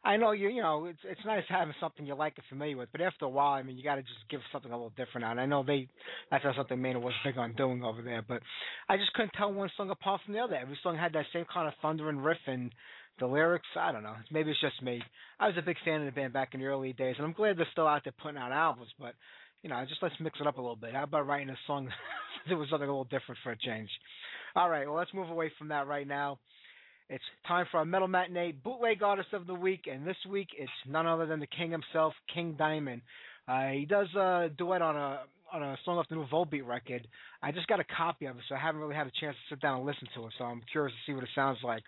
I 0.05 0.17
know 0.17 0.31
you, 0.31 0.49
you 0.49 0.61
know, 0.61 0.85
it's 0.85 0.99
it's 1.05 1.21
nice 1.25 1.43
having 1.47 1.73
something 1.79 2.05
you 2.05 2.13
like 2.13 2.33
and 2.35 2.43
familiar 2.49 2.75
with, 2.75 2.89
but 2.91 2.99
after 2.99 3.23
a 3.23 3.29
while, 3.29 3.53
I 3.53 3.63
mean, 3.63 3.77
you 3.77 3.85
got 3.85 3.95
to 3.95 4.01
just 4.01 4.19
give 4.29 4.41
something 4.51 4.69
a 4.69 4.75
little 4.75 4.91
different 4.97 5.23
out. 5.23 5.39
I 5.39 5.45
know 5.45 5.63
they 5.63 5.87
that's 6.29 6.43
not 6.43 6.57
something 6.57 6.77
Manowar 6.77 7.01
was 7.03 7.13
big 7.23 7.37
on 7.37 7.53
doing 7.53 7.85
over 7.85 8.01
there, 8.01 8.21
but 8.21 8.41
I 8.89 8.97
just 8.97 9.13
couldn't 9.13 9.31
tell 9.37 9.53
one 9.53 9.71
song 9.77 9.89
apart 9.89 10.19
from 10.25 10.33
the 10.33 10.41
other. 10.41 10.55
Every 10.55 10.77
song 10.83 10.97
had 10.97 11.13
that 11.13 11.25
same 11.31 11.45
kind 11.51 11.69
of 11.69 11.73
thundering 11.81 12.17
riff 12.17 12.37
and 12.47 12.73
the 13.19 13.25
lyrics, 13.27 13.67
I 13.79 13.91
don't 13.91 14.03
know. 14.03 14.15
Maybe 14.31 14.51
it's 14.51 14.61
just 14.61 14.81
me. 14.81 15.01
I 15.39 15.47
was 15.47 15.55
a 15.57 15.61
big 15.61 15.77
fan 15.85 16.01
of 16.01 16.05
the 16.05 16.11
band 16.11 16.33
back 16.33 16.53
in 16.53 16.59
the 16.59 16.65
early 16.65 16.93
days, 16.93 17.15
and 17.17 17.25
I'm 17.25 17.33
glad 17.33 17.57
they're 17.57 17.67
still 17.71 17.87
out 17.87 18.03
there 18.03 18.13
putting 18.21 18.37
out 18.37 18.51
albums. 18.51 18.89
But 18.99 19.13
you 19.61 19.69
know, 19.69 19.83
just 19.87 20.01
let's 20.01 20.15
mix 20.19 20.39
it 20.39 20.47
up 20.47 20.57
a 20.57 20.61
little 20.61 20.75
bit. 20.75 20.93
How 20.93 21.03
about 21.03 21.27
writing 21.27 21.49
a 21.49 21.57
song 21.67 21.89
that 22.49 22.55
was 22.55 22.69
something 22.69 22.87
a 22.87 22.91
little 22.91 23.05
different 23.05 23.39
for 23.43 23.51
a 23.51 23.57
change? 23.57 23.89
All 24.55 24.69
right, 24.69 24.87
well, 24.87 24.97
let's 24.97 25.13
move 25.13 25.29
away 25.29 25.51
from 25.57 25.69
that 25.69 25.87
right 25.87 26.07
now. 26.07 26.39
It's 27.09 27.23
time 27.47 27.65
for 27.69 27.77
our 27.77 27.85
Metal 27.85 28.07
Matinee 28.07 28.53
Bootleg 28.63 29.03
Artist 29.03 29.33
of 29.33 29.45
the 29.45 29.53
Week, 29.53 29.81
and 29.91 30.07
this 30.07 30.17
week 30.29 30.49
it's 30.57 30.71
none 30.87 31.05
other 31.05 31.25
than 31.25 31.39
the 31.39 31.47
King 31.47 31.71
himself, 31.71 32.13
King 32.33 32.55
Diamond. 32.57 33.01
Uh, 33.47 33.69
he 33.69 33.85
does 33.85 34.07
a 34.15 34.49
duet 34.57 34.81
on 34.81 34.95
a 34.95 35.21
on 35.51 35.61
a 35.61 35.77
song 35.85 35.97
off 35.99 36.07
the 36.09 36.15
new 36.15 36.25
Volbeat 36.27 36.65
record. 36.65 37.07
I 37.43 37.51
just 37.51 37.67
got 37.67 37.79
a 37.79 37.83
copy 37.83 38.25
of 38.25 38.37
it, 38.37 38.43
so 38.49 38.55
I 38.55 38.59
haven't 38.59 38.81
really 38.81 38.95
had 38.95 39.05
a 39.05 39.11
chance 39.19 39.35
to 39.35 39.55
sit 39.55 39.61
down 39.61 39.77
and 39.77 39.85
listen 39.85 40.07
to 40.15 40.25
it. 40.25 40.33
So 40.37 40.45
I'm 40.45 40.61
curious 40.71 40.93
to 40.93 41.11
see 41.11 41.13
what 41.13 41.23
it 41.23 41.29
sounds 41.35 41.59
like. 41.63 41.83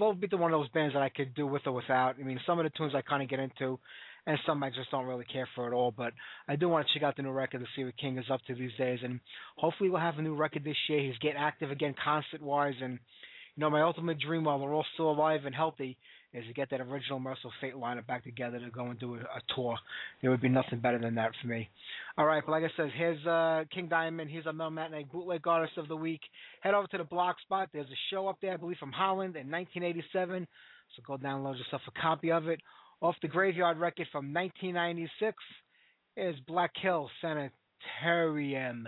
Volbeat, 0.00 0.38
one 0.38 0.52
of 0.52 0.60
those 0.60 0.68
bands 0.70 0.94
that 0.94 1.02
I 1.02 1.10
could 1.10 1.34
do 1.34 1.46
with 1.46 1.62
or 1.66 1.72
without. 1.72 2.16
I 2.18 2.22
mean, 2.22 2.40
some 2.46 2.58
of 2.58 2.64
the 2.64 2.70
tunes 2.70 2.94
I 2.94 3.02
kind 3.02 3.22
of 3.22 3.28
get 3.28 3.38
into, 3.38 3.78
and 4.26 4.38
some 4.46 4.62
I 4.62 4.70
just 4.70 4.90
don't 4.90 5.06
really 5.06 5.26
care 5.30 5.48
for 5.54 5.66
at 5.66 5.72
all. 5.72 5.92
But 5.96 6.12
I 6.48 6.56
do 6.56 6.68
want 6.68 6.86
to 6.86 6.94
check 6.94 7.02
out 7.02 7.16
the 7.16 7.22
new 7.22 7.32
record 7.32 7.60
to 7.60 7.66
see 7.76 7.84
what 7.84 7.96
King 7.98 8.18
is 8.18 8.30
up 8.30 8.40
to 8.46 8.54
these 8.54 8.72
days, 8.78 9.00
and 9.04 9.20
hopefully 9.56 9.90
we'll 9.90 10.00
have 10.00 10.18
a 10.18 10.22
new 10.22 10.34
record 10.34 10.64
this 10.64 10.76
year. 10.88 11.00
He's 11.00 11.18
getting 11.18 11.38
active 11.38 11.70
again, 11.70 11.94
concert 12.02 12.42
wise, 12.42 12.74
and 12.82 12.98
you 13.56 13.60
know, 13.60 13.70
my 13.70 13.82
ultimate 13.82 14.18
dream 14.18 14.44
while 14.44 14.58
we're 14.58 14.74
all 14.74 14.86
still 14.94 15.10
alive 15.10 15.44
and 15.44 15.54
healthy 15.54 15.98
is 16.32 16.46
to 16.46 16.52
get 16.52 16.70
that 16.70 16.80
original 16.80 17.18
Mercyful 17.18 17.52
Fate 17.60 17.74
lineup 17.74 18.06
back 18.06 18.22
together 18.24 18.58
to 18.60 18.70
go 18.70 18.86
and 18.86 18.98
do 18.98 19.14
a, 19.14 19.18
a 19.18 19.54
tour. 19.54 19.76
There 20.20 20.30
would 20.30 20.40
be 20.40 20.48
nothing 20.48 20.78
better 20.78 20.98
than 20.98 21.16
that 21.16 21.32
for 21.40 21.48
me. 21.48 21.68
All 22.16 22.26
right, 22.26 22.42
but 22.44 22.52
like 22.52 22.64
I 22.64 22.70
said, 22.76 22.90
here's 22.96 23.24
uh, 23.26 23.64
King 23.74 23.88
Diamond. 23.88 24.30
Here's 24.30 24.46
our 24.46 24.52
Metal 24.52 24.70
Matinee 24.70 25.06
Bootleg 25.10 25.46
Artist 25.46 25.76
of 25.76 25.88
the 25.88 25.96
Week. 25.96 26.20
Head 26.60 26.74
over 26.74 26.86
to 26.88 26.98
the 26.98 27.04
blog 27.04 27.36
spot. 27.42 27.68
There's 27.72 27.86
a 27.86 28.00
show 28.10 28.28
up 28.28 28.38
there, 28.40 28.54
I 28.54 28.56
believe, 28.56 28.78
from 28.78 28.92
Holland 28.92 29.36
in 29.36 29.50
1987. 29.50 30.46
So 30.96 31.02
go 31.06 31.16
download 31.16 31.58
yourself 31.58 31.82
a 31.88 32.00
copy 32.00 32.30
of 32.30 32.48
it. 32.48 32.60
Off 33.02 33.16
the 33.22 33.28
Graveyard 33.28 33.78
record 33.78 34.06
from 34.12 34.32
1996 34.32 35.36
is 36.16 36.36
Black 36.46 36.72
Hill 36.80 37.08
Sanitarium. 37.20 38.86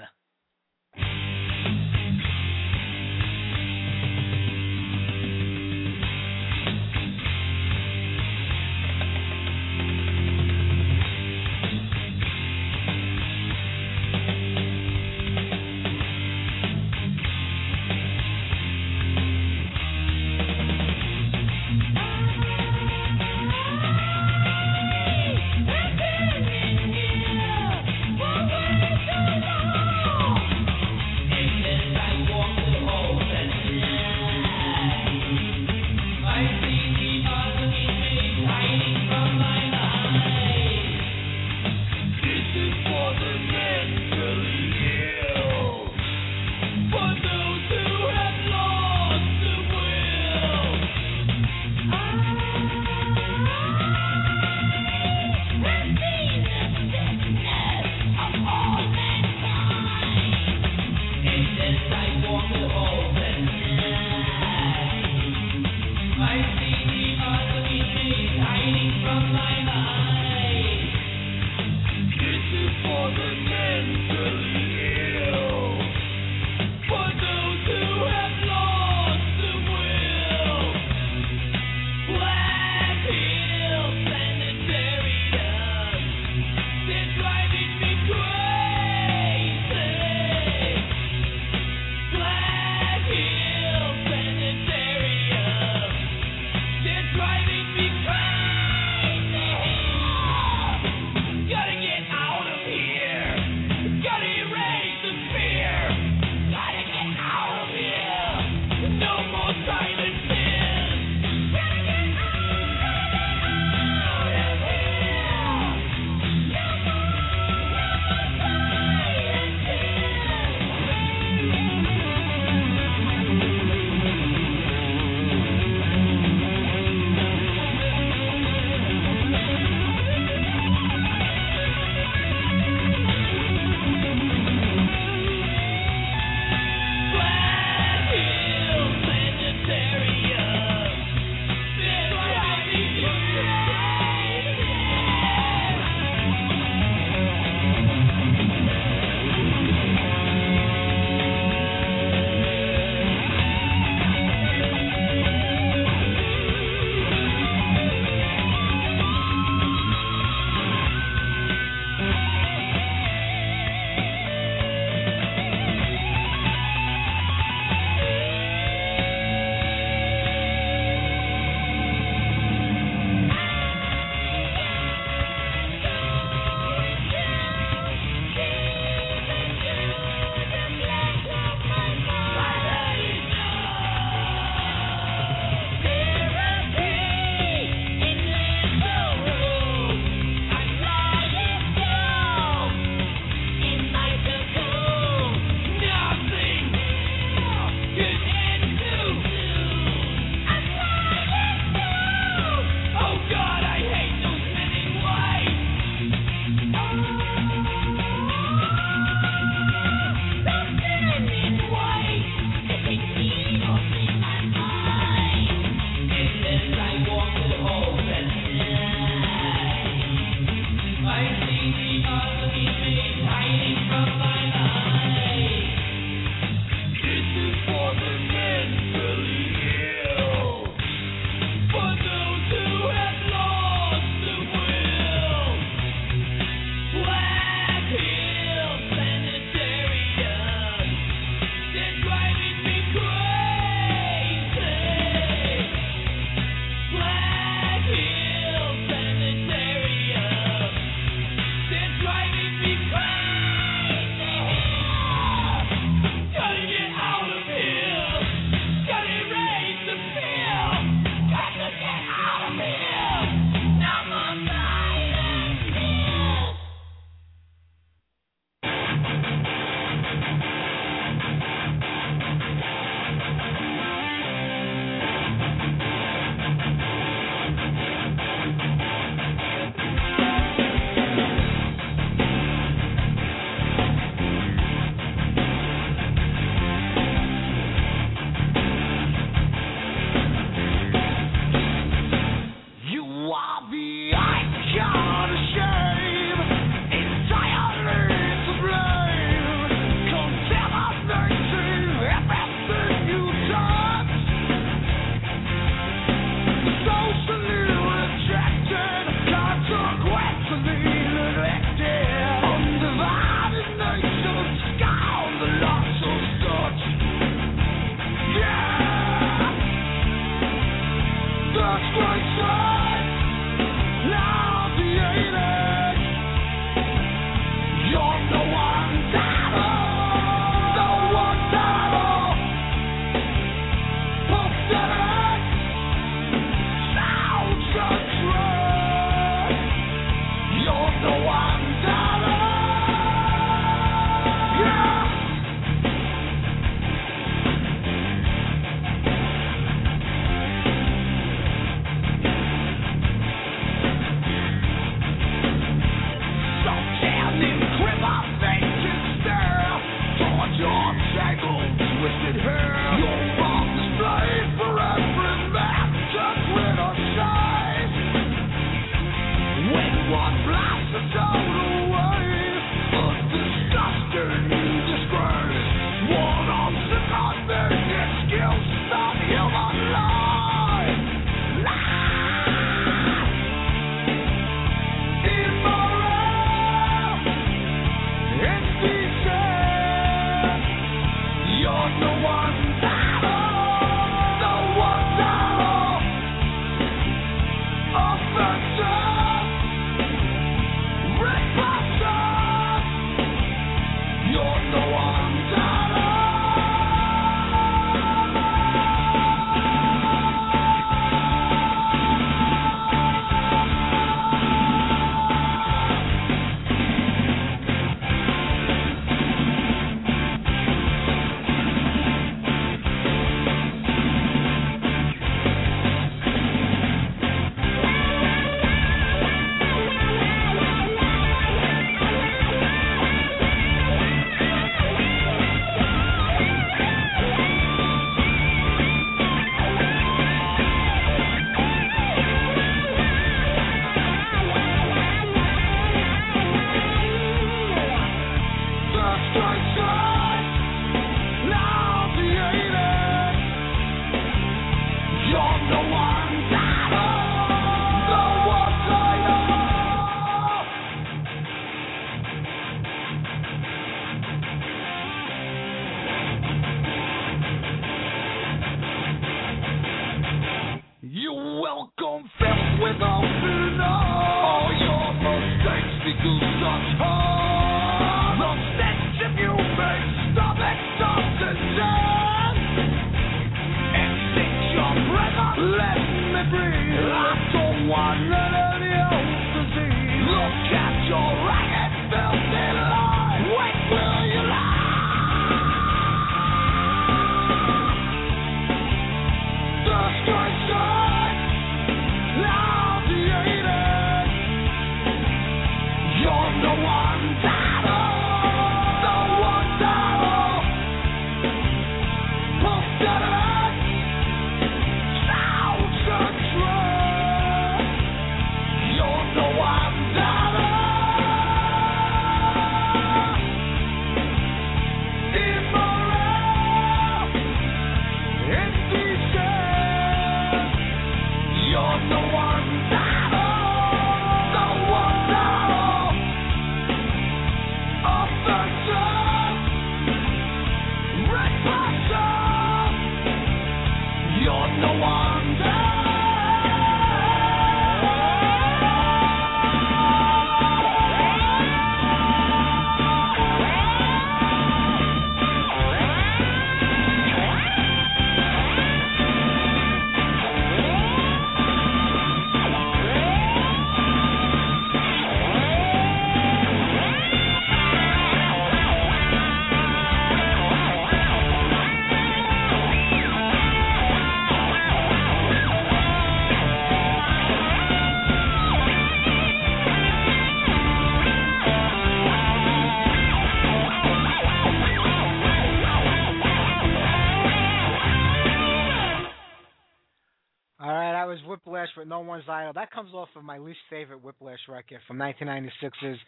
Off 593.22 593.28
of 593.36 593.44
my 593.44 593.58
least 593.58 593.78
favorite 593.88 594.20
Whiplash 594.20 594.58
record 594.68 594.98
from 595.06 595.16
1996's 595.16 596.18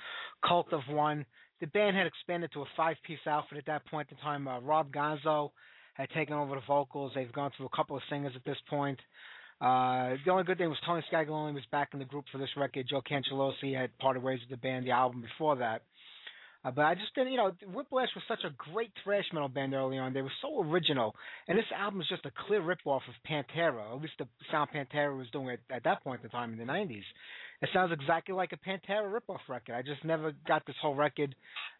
Cult 0.47 0.72
of 0.72 0.82
One. 0.88 1.26
The 1.61 1.66
band 1.66 1.97
had 1.97 2.07
expanded 2.07 2.53
to 2.53 2.62
a 2.62 2.66
five-piece 2.76 3.26
outfit 3.26 3.59
at 3.59 3.66
that 3.66 3.84
point 3.86 4.07
in 4.12 4.16
time. 4.18 4.47
Uh, 4.47 4.61
Rob 4.61 4.92
Gonzo 4.92 5.51
had 5.95 6.09
taken 6.11 6.34
over 6.36 6.55
the 6.55 6.61
vocals. 6.68 7.11
They've 7.12 7.32
gone 7.32 7.51
through 7.57 7.66
a 7.66 7.76
couple 7.76 7.97
of 7.97 8.03
singers 8.09 8.34
at 8.36 8.45
this 8.45 8.59
point. 8.70 9.01
Uh, 9.61 10.14
the 10.24 10.30
only 10.30 10.45
good 10.45 10.57
thing 10.57 10.68
was 10.68 10.78
Tony 10.86 11.03
Scaglione 11.12 11.55
was 11.55 11.64
back 11.72 11.88
in 11.95 11.99
the 11.99 12.05
group 12.05 12.26
for 12.30 12.38
this 12.38 12.51
record. 12.57 12.86
Joe 12.88 13.03
Cangelosi 13.03 13.76
had 13.76 13.97
parted 13.99 14.22
ways 14.22 14.38
with 14.38 14.51
the 14.51 14.64
band 14.64 14.86
the 14.86 14.92
album 14.92 15.20
before 15.20 15.57
that. 15.57 15.82
Uh, 16.64 16.70
but 16.70 16.82
I 16.82 16.94
just 16.94 17.14
didn't, 17.14 17.32
you 17.32 17.36
know, 17.36 17.52
Whiplash 17.72 18.08
was 18.14 18.24
such 18.26 18.42
a 18.44 18.72
great 18.72 18.90
thrash 19.02 19.24
metal 19.32 19.48
band 19.48 19.74
early 19.74 19.98
on. 19.98 20.14
They 20.14 20.22
were 20.22 20.32
so 20.40 20.62
original, 20.62 21.14
and 21.46 21.58
this 21.58 21.66
album 21.76 22.00
is 22.00 22.08
just 22.08 22.24
a 22.24 22.32
clear 22.46 22.62
ripoff 22.62 23.02
of 23.06 23.14
Pantera. 23.28 23.94
At 23.94 24.00
least 24.00 24.14
the 24.18 24.26
sound 24.50 24.70
Pantera 24.74 25.16
was 25.16 25.26
doing 25.30 25.50
at, 25.50 25.60
at 25.70 25.84
that 25.84 26.02
point 26.02 26.22
in 26.24 26.30
time 26.30 26.52
in 26.52 26.58
the 26.58 26.64
'90s. 26.64 27.02
It 27.60 27.68
sounds 27.72 27.92
exactly 27.92 28.34
like 28.34 28.52
a 28.52 28.56
Pantera 28.56 29.12
ripoff 29.12 29.40
record. 29.48 29.74
I 29.74 29.82
just 29.82 30.04
never 30.04 30.32
got 30.46 30.66
this 30.66 30.76
whole 30.80 30.94
record. 30.94 31.34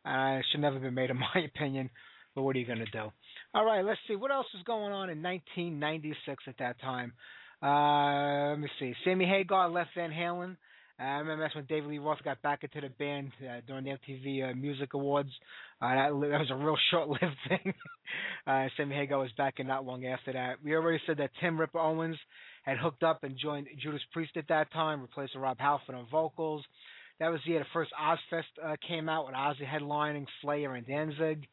Uh, 0.05 0.39
it 0.39 0.47
should 0.51 0.61
never 0.61 0.75
have 0.75 0.83
been 0.83 0.95
made, 0.95 1.11
in 1.11 1.19
my 1.35 1.43
opinion. 1.45 1.91
But 2.35 2.43
what 2.43 2.57
are 2.57 2.59
you 2.59 2.67
going 2.67 2.79
to 2.79 2.85
do? 2.87 3.11
All 3.55 3.65
right, 3.65 3.85
let's 3.85 4.01
see 4.09 4.17
what 4.17 4.33
else 4.33 4.47
was 4.53 4.65
going 4.65 4.93
on 4.93 5.09
in 5.09 5.23
1996 5.23 6.45
at 6.49 6.59
that 6.59 6.81
time. 6.81 7.13
Uh, 7.63 8.51
let 8.51 8.59
me 8.59 8.69
see. 8.79 8.93
Sammy 9.05 9.25
Hagar 9.25 9.71
left 9.71 9.91
Van 9.97 10.11
Halen. 10.11 10.57
I 10.99 11.19
remember 11.19 11.43
that's 11.45 11.55
when 11.57 11.65
David 11.65 11.91
Lee 11.91 11.99
Roth 11.99 12.23
got 12.25 12.41
back 12.43 12.63
into 12.63 12.81
the 12.81 12.89
band 12.89 13.33
uh, 13.43 13.61
during 13.67 13.85
the 13.85 13.91
MTV 13.91 14.51
uh, 14.51 14.55
Music 14.55 14.95
Awards. 14.95 15.31
Uh, 15.83 15.89
that, 15.89 16.09
that 16.11 16.41
was 16.41 16.51
a 16.53 16.57
real 16.57 16.77
short-lived 16.91 17.37
thing. 17.49 17.75
uh, 18.47 18.67
Sammy 18.77 18.95
Hagar 18.95 19.19
was 19.19 19.33
back 19.37 19.55
in 19.59 19.67
not 19.67 19.85
long 19.85 20.07
after 20.07 20.33
that. 20.33 20.63
We 20.63 20.75
already 20.75 21.03
said 21.07 21.17
that 21.19 21.31
Tim 21.41 21.59
Ripper 21.59 21.81
Owens 21.81 22.17
had 22.63 22.79
hooked 22.79 23.03
up 23.03 23.25
and 23.25 23.37
joined 23.37 23.67
Judas 23.83 24.03
Priest 24.13 24.37
at 24.37 24.49
that 24.49 24.73
time, 24.73 25.03
replacing 25.03 25.41
Rob 25.41 25.59
Halford 25.59 25.97
on 25.97 26.07
vocals. 26.11 26.65
That 27.19 27.29
was 27.29 27.41
the 27.45 27.53
year 27.53 27.61
the 27.61 27.67
first 27.73 27.91
Ozzfest 28.01 28.43
uh, 28.65 28.77
came 28.87 29.09
out 29.09 29.27
with 29.27 29.35
Ozzy 29.35 29.67
headlining 29.67 30.27
Slayer 30.43 30.75
and 30.75 30.87
Danzig. 30.87 31.47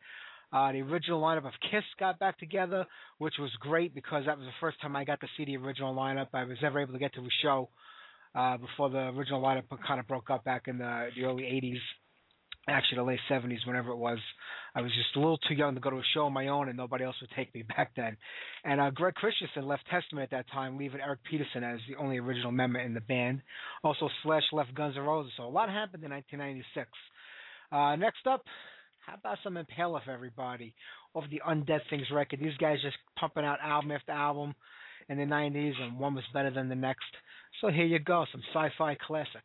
Uh, 0.54 0.72
the 0.72 0.82
original 0.82 1.22
lineup 1.22 1.46
of 1.46 1.54
Kiss 1.72 1.84
got 2.00 2.20
back 2.20 2.38
together, 2.38 2.86
which 3.20 3.36
was 3.40 3.52
great 3.60 3.96
because 3.96 4.26
that 4.26 4.38
was 4.38 4.46
the 4.46 4.54
first 4.60 4.82
time 4.82 4.96
I 4.96 5.06
got 5.06 5.22
to 5.22 5.28
see 5.38 5.46
the 5.46 5.58
original 5.58 5.96
lineup. 5.96 6.28
I 6.34 6.44
was 6.44 6.58
ever 6.64 6.82
able 6.82 6.94
to 6.94 7.00
get 7.00 7.14
to 7.14 7.22
a 7.22 7.28
show 7.42 7.70
uh, 8.36 8.58
before 8.58 8.90
the 8.90 9.10
original 9.10 9.42
lineup 9.42 9.64
kind 9.86 10.00
of 10.00 10.08
broke 10.08 10.30
up 10.30 10.44
back 10.44 10.68
in 10.68 10.78
the, 10.78 11.10
the 11.16 11.24
early 11.24 11.44
80s, 11.44 11.80
actually 12.68 12.98
the 12.98 13.04
late 13.04 13.20
70s, 13.30 13.66
whenever 13.66 13.92
it 13.92 13.98
was. 13.98 14.20
I 14.74 14.82
was 14.82 14.92
just 14.92 15.16
a 15.16 15.20
little 15.20 15.38
too 15.38 15.54
young 15.54 15.76
to 15.76 15.82
go 15.82 15.90
to 15.90 15.98
a 15.98 16.04
show 16.14 16.26
on 16.26 16.34
my 16.34 16.48
own, 16.48 16.70
and 16.70 16.78
nobody 16.78 17.04
else 17.04 17.16
would 17.20 17.32
take 17.36 17.54
me 17.54 17.64
back 17.76 17.92
then. 17.96 18.16
And 18.64 18.80
uh, 18.80 18.92
Greg 18.92 19.16
Christensen 19.16 19.68
left 19.68 19.84
Testament 19.92 20.32
at 20.32 20.38
that 20.38 20.52
time, 20.52 20.78
leaving 20.78 21.02
Eric 21.02 21.20
Peterson 21.30 21.64
as 21.64 21.80
the 21.90 21.98
only 21.98 22.20
original 22.20 22.52
member 22.52 22.80
in 22.80 22.94
the 22.94 23.02
band. 23.02 23.42
Also, 23.84 24.10
Slash 24.24 24.44
left 24.54 24.74
Guns 24.76 24.96
N' 24.98 25.04
Roses, 25.04 25.34
so 25.36 25.44
a 25.44 25.50
lot 25.50 25.70
happened 25.70 26.04
in 26.04 26.12
1996. 26.12 26.90
Uh, 27.72 27.96
next 27.96 28.28
up, 28.28 28.44
how 29.06 29.16
about 29.16 29.40
some 29.44 29.56
Impaler 29.56 30.04
for 30.04 30.12
everybody 30.12 30.74
off 31.14 31.24
the 31.32 31.42
Undead 31.48 31.82
Things 31.90 32.08
record? 32.14 32.40
These 32.40 32.58
guys 32.60 32.78
just 32.82 32.98
pumping 33.20 33.44
out 33.44 33.60
album 33.62 33.92
after 33.92 34.12
album 34.12 34.54
in 35.12 35.18
the 35.18 35.26
90s, 35.26 35.74
and 35.82 36.00
one 36.00 36.16
was 36.16 36.24
better 36.34 36.50
than 36.50 36.70
the 36.70 36.76
next. 36.76 37.04
So 37.60 37.68
here 37.68 37.86
you 37.86 38.00
go, 38.00 38.26
some 38.32 38.42
sci-fi 38.54 38.96
classic. 39.06 39.44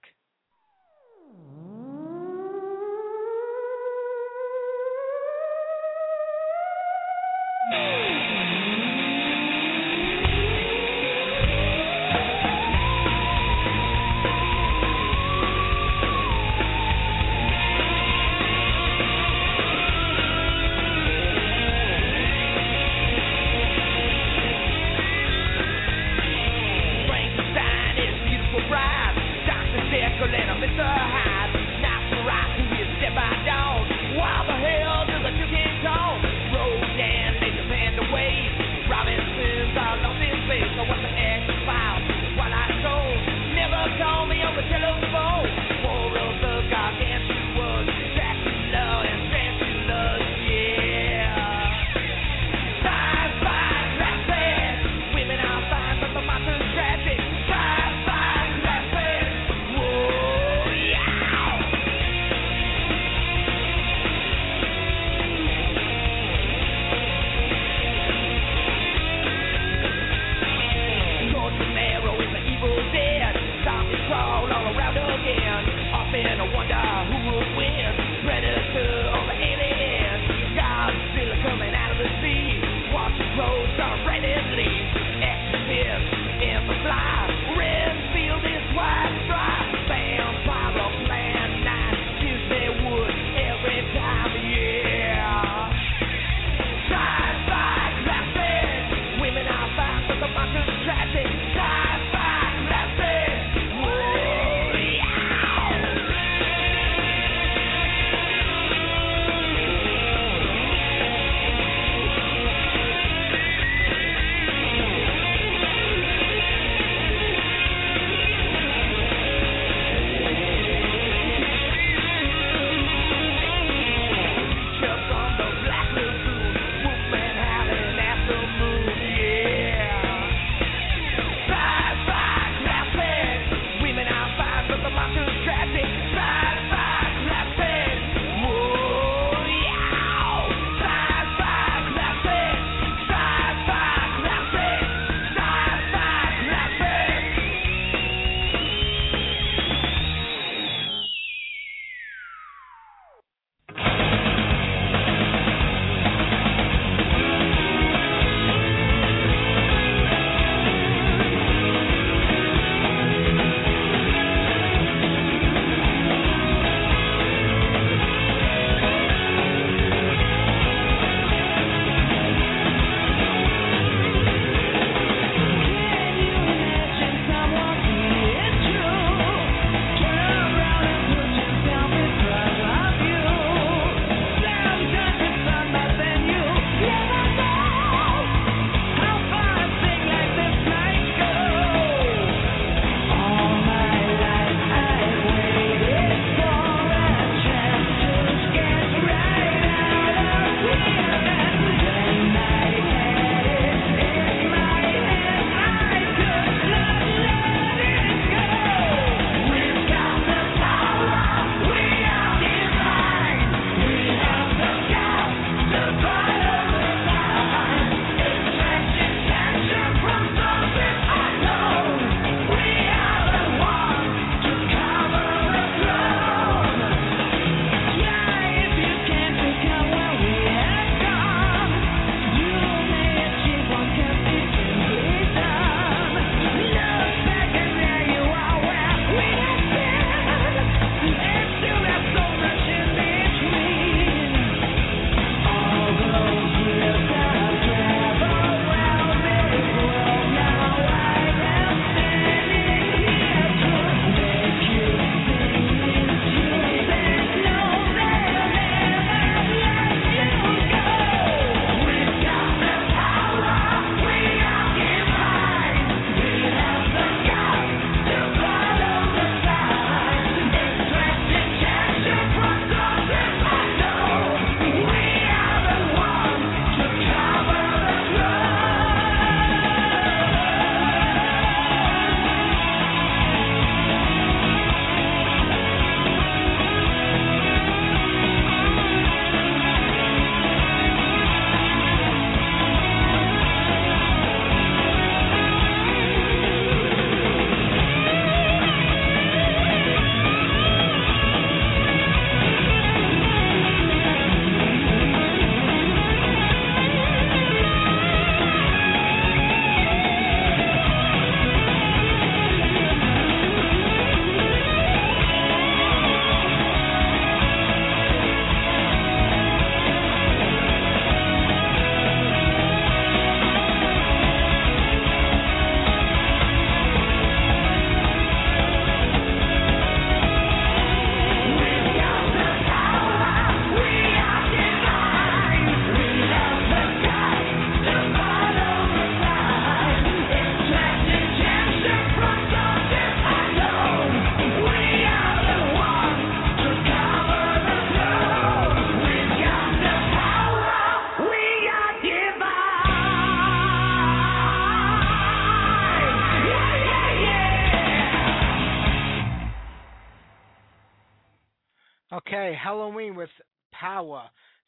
Okay, 362.66 362.74
Helloween 362.74 363.16
with 363.16 363.30
Power. 363.72 364.22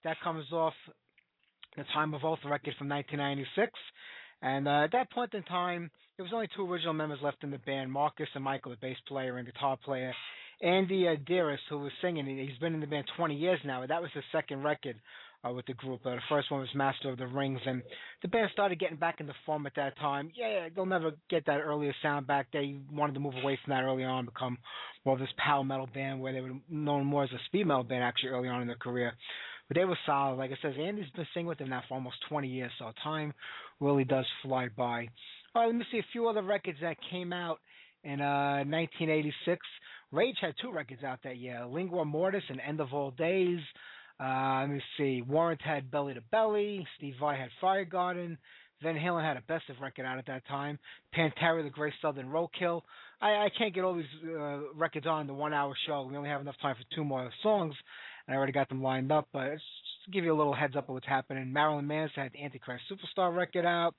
That 0.04 0.16
comes 0.22 0.50
off 0.52 0.74
the 1.76 1.84
Time 1.94 2.14
of 2.14 2.24
Oath 2.24 2.38
record 2.44 2.74
from 2.78 2.88
1996. 2.88 3.72
And 4.42 4.68
uh, 4.68 4.84
at 4.84 4.92
that 4.92 5.10
point 5.10 5.34
in 5.34 5.42
time, 5.44 5.90
there 6.16 6.24
was 6.24 6.32
only 6.32 6.48
two 6.56 6.70
original 6.70 6.92
members 6.92 7.18
left 7.22 7.42
in 7.42 7.50
the 7.50 7.58
band, 7.58 7.90
Marcus 7.90 8.28
and 8.34 8.44
Michael, 8.44 8.72
the 8.72 8.78
bass 8.80 8.96
player 9.06 9.38
and 9.38 9.46
guitar 9.46 9.76
player. 9.84 10.12
Andy 10.62 11.08
uh, 11.08 11.16
Deris, 11.28 11.58
who 11.68 11.78
was 11.78 11.92
singing, 12.02 12.26
he's 12.26 12.58
been 12.58 12.74
in 12.74 12.80
the 12.80 12.86
band 12.86 13.06
20 13.16 13.34
years 13.34 13.60
now. 13.64 13.84
That 13.86 14.02
was 14.02 14.10
his 14.14 14.24
second 14.32 14.62
record 14.62 14.96
uh, 15.46 15.52
with 15.52 15.66
the 15.66 15.74
group. 15.74 16.00
Uh, 16.04 16.10
the 16.10 16.20
first 16.28 16.50
one 16.50 16.60
was 16.60 16.68
Master 16.74 17.10
of 17.10 17.18
the 17.18 17.26
Rings, 17.26 17.60
and 17.66 17.82
the 18.22 18.28
band 18.28 18.50
started 18.52 18.78
getting 18.78 18.96
back 18.96 19.20
into 19.20 19.32
form 19.46 19.66
at 19.66 19.74
that 19.76 19.96
time. 19.98 20.30
Yeah, 20.34 20.68
they'll 20.74 20.86
never 20.86 21.12
get 21.30 21.46
that 21.46 21.60
earlier 21.60 21.94
sound 22.02 22.26
back. 22.26 22.48
They 22.52 22.76
wanted 22.92 23.14
to 23.14 23.20
move 23.20 23.34
away 23.42 23.58
from 23.64 23.72
that 23.72 23.82
early 23.82 24.04
on, 24.04 24.24
become 24.24 24.58
more 25.04 25.14
of 25.14 25.20
this 25.20 25.28
power 25.44 25.64
metal 25.64 25.88
band 25.92 26.20
where 26.20 26.32
they 26.32 26.40
were 26.40 26.52
known 26.68 27.06
more 27.06 27.24
as 27.24 27.30
a 27.32 27.38
speed 27.46 27.66
metal 27.66 27.84
band 27.84 28.02
actually 28.02 28.30
early 28.30 28.48
on 28.48 28.62
in 28.62 28.66
their 28.66 28.76
career. 28.76 29.12
But 29.68 29.76
they 29.76 29.84
were 29.84 29.98
solid. 30.06 30.36
Like 30.36 30.50
I 30.50 30.56
said, 30.62 30.78
Andy's 30.78 31.10
been 31.14 31.26
singing 31.34 31.46
with 31.46 31.58
them 31.58 31.68
now 31.68 31.82
for 31.88 31.94
almost 31.94 32.16
20 32.28 32.48
years, 32.48 32.72
so 32.78 32.90
time 33.04 33.34
really 33.80 34.04
does 34.04 34.24
fly 34.42 34.68
by. 34.74 35.08
All 35.54 35.62
right, 35.62 35.66
let 35.66 35.74
me 35.74 35.84
see 35.92 35.98
a 35.98 36.06
few 36.12 36.28
other 36.28 36.42
records 36.42 36.78
that 36.80 36.96
came 37.10 37.32
out 37.32 37.58
in 38.02 38.20
uh, 38.20 38.64
1986. 38.64 39.60
Rage 40.10 40.36
had 40.40 40.54
two 40.62 40.72
records 40.72 41.04
out 41.04 41.18
that 41.24 41.36
year: 41.36 41.66
Lingua 41.66 42.04
Mortis 42.06 42.44
and 42.48 42.60
End 42.66 42.80
of 42.80 42.94
All 42.94 43.10
Days. 43.10 43.60
Uh, 44.20 44.60
let 44.60 44.70
me 44.70 44.82
see. 44.96 45.22
Warrant 45.22 45.62
had 45.62 45.90
Belly 45.90 46.14
to 46.14 46.20
Belly. 46.20 46.86
Steve 46.96 47.14
Vai 47.20 47.36
had 47.36 47.50
Fire 47.60 47.84
Garden. 47.84 48.38
Van 48.82 48.96
Halen 48.96 49.22
had 49.22 49.36
a 49.36 49.42
best 49.42 49.68
of 49.70 49.80
record 49.80 50.06
out 50.06 50.18
at 50.18 50.26
that 50.26 50.46
time. 50.46 50.78
Pantera, 51.14 51.64
The 51.64 51.70
Great 51.70 51.94
Southern 52.00 52.28
Roadkill. 52.28 52.82
I, 53.20 53.30
I 53.30 53.48
can't 53.56 53.74
get 53.74 53.82
all 53.82 53.94
these 53.94 54.04
uh, 54.24 54.72
records 54.74 55.06
on 55.06 55.26
the 55.26 55.34
one 55.34 55.52
hour 55.52 55.74
show. 55.86 56.06
We 56.08 56.16
only 56.16 56.30
have 56.30 56.40
enough 56.40 56.54
time 56.62 56.76
for 56.76 56.94
two 56.94 57.04
more 57.04 57.30
songs, 57.42 57.74
and 58.26 58.34
I 58.34 58.36
already 58.36 58.52
got 58.52 58.68
them 58.68 58.82
lined 58.82 59.10
up. 59.10 59.28
But 59.32 59.52
just 59.52 59.62
to 60.04 60.10
give 60.12 60.24
you 60.24 60.32
a 60.32 60.38
little 60.38 60.54
heads 60.54 60.76
up 60.76 60.88
of 60.88 60.94
what's 60.94 61.06
happening. 61.06 61.52
Marilyn 61.52 61.86
Manson 61.86 62.22
had 62.22 62.32
the 62.32 62.44
Antichrist 62.44 62.84
Superstar 62.90 63.36
record 63.36 63.66
out. 63.66 63.94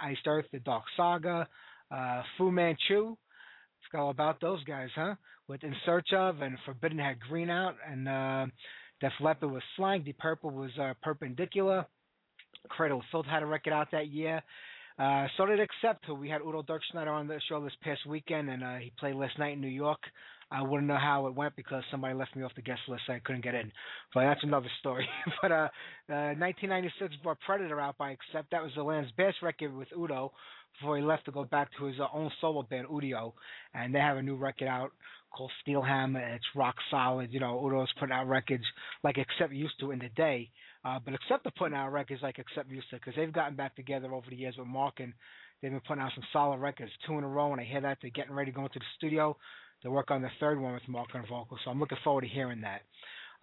Iced 0.00 0.26
Earth, 0.26 0.46
The 0.52 0.60
Dark 0.60 0.84
Saga. 0.96 1.46
Uh, 1.90 2.22
Fu 2.38 2.50
Manchu. 2.50 3.10
It's 3.10 3.98
all 3.98 4.10
about 4.10 4.40
those 4.40 4.64
guys, 4.64 4.88
huh? 4.94 5.16
With 5.48 5.62
In 5.62 5.74
Search 5.84 6.08
of 6.14 6.40
and 6.40 6.56
Forbidden 6.64 6.98
had 6.98 7.20
Green 7.20 7.50
out, 7.50 7.74
and 7.86 8.08
uh, 8.08 8.46
Def 9.02 9.12
Leppard 9.20 9.50
was 9.50 9.62
Slang. 9.76 10.04
Deep 10.04 10.16
Purple 10.18 10.50
was 10.50 10.70
uh, 10.80 10.94
Perpendicular. 11.02 11.84
Cradle 12.68 13.00
of 13.00 13.04
Filth 13.10 13.26
had 13.26 13.42
a 13.42 13.46
record 13.46 13.72
out 13.72 13.88
that 13.90 14.08
year. 14.08 14.40
Uh, 14.96 15.26
so 15.36 15.44
did 15.44 15.58
Accept, 15.58 16.06
who 16.06 16.14
we 16.14 16.28
had 16.28 16.40
Udo 16.40 16.62
Dirkschneider 16.62 17.08
on 17.10 17.26
the 17.26 17.40
show 17.48 17.62
this 17.64 17.72
past 17.82 18.06
weekend, 18.06 18.48
and 18.48 18.62
uh, 18.62 18.76
he 18.76 18.92
played 19.00 19.16
last 19.16 19.38
night 19.40 19.54
in 19.54 19.60
New 19.60 19.66
York. 19.66 19.98
I 20.52 20.62
wouldn't 20.62 20.86
know 20.86 20.98
how 20.98 21.26
it 21.26 21.34
went 21.34 21.56
because 21.56 21.82
somebody 21.90 22.14
left 22.14 22.36
me 22.36 22.44
off 22.44 22.52
the 22.54 22.62
guest 22.62 22.82
list. 22.86 23.02
So 23.06 23.14
I 23.14 23.20
couldn't 23.24 23.42
get 23.42 23.54
in, 23.54 23.72
but 24.14 24.20
that's 24.20 24.44
another 24.44 24.68
story. 24.78 25.08
but 25.42 25.50
uh, 25.50 25.68
uh, 26.08 26.36
1996 26.38 27.16
brought 27.24 27.40
Predator 27.40 27.80
out 27.80 27.98
by 27.98 28.12
Accept. 28.12 28.50
That 28.52 28.62
was 28.62 28.72
the 28.76 28.84
land's 28.84 29.10
best 29.16 29.38
record 29.42 29.74
with 29.74 29.88
Udo 29.98 30.32
before 30.78 30.96
he 30.96 31.02
left 31.02 31.24
to 31.24 31.32
go 31.32 31.44
back 31.44 31.70
to 31.78 31.86
his 31.86 31.98
uh, 31.98 32.06
own 32.14 32.30
solo 32.40 32.62
band 32.62 32.86
U.D.O., 32.90 33.34
and 33.74 33.94
they 33.94 33.98
have 33.98 34.18
a 34.18 34.22
new 34.22 34.36
record 34.36 34.68
out 34.68 34.92
called 35.32 35.50
Steel 35.62 35.82
Hammer. 35.82 36.20
It's 36.34 36.44
rock 36.54 36.76
solid. 36.90 37.32
You 37.32 37.40
know, 37.40 37.60
Udo's 37.62 37.92
putting 37.98 38.14
out 38.14 38.28
records 38.28 38.64
like 39.02 39.18
Accept 39.18 39.52
used 39.52 39.78
to 39.80 39.90
in 39.90 39.98
the 39.98 40.08
day. 40.10 40.50
Uh, 40.84 40.98
but 41.04 41.14
Accept 41.14 41.46
are 41.46 41.52
putting 41.56 41.76
out 41.76 41.92
records 41.92 42.22
like 42.22 42.38
Accept 42.38 42.70
used 42.70 42.90
to 42.90 42.96
because 42.96 43.14
they've 43.16 43.32
gotten 43.32 43.56
back 43.56 43.76
together 43.76 44.12
over 44.12 44.26
the 44.28 44.36
years 44.36 44.56
with 44.58 44.66
Mark 44.66 45.00
and 45.00 45.12
they've 45.60 45.70
been 45.70 45.80
putting 45.86 46.02
out 46.02 46.12
some 46.14 46.24
solid 46.32 46.58
records, 46.58 46.90
two 47.06 47.18
in 47.18 47.24
a 47.24 47.28
row. 47.28 47.52
And 47.52 47.60
I 47.60 47.64
hear 47.64 47.80
that 47.80 47.98
they're 48.02 48.10
getting 48.10 48.34
ready 48.34 48.50
to 48.50 48.56
go 48.56 48.64
into 48.64 48.78
the 48.78 48.84
studio 48.96 49.36
to 49.82 49.90
work 49.90 50.10
on 50.10 50.22
the 50.22 50.30
third 50.40 50.60
one 50.60 50.74
with 50.74 50.88
Mark 50.88 51.08
on 51.14 51.22
vocals. 51.28 51.60
So 51.64 51.70
I'm 51.70 51.80
looking 51.80 51.98
forward 52.04 52.22
to 52.22 52.28
hearing 52.28 52.60
that. 52.62 52.82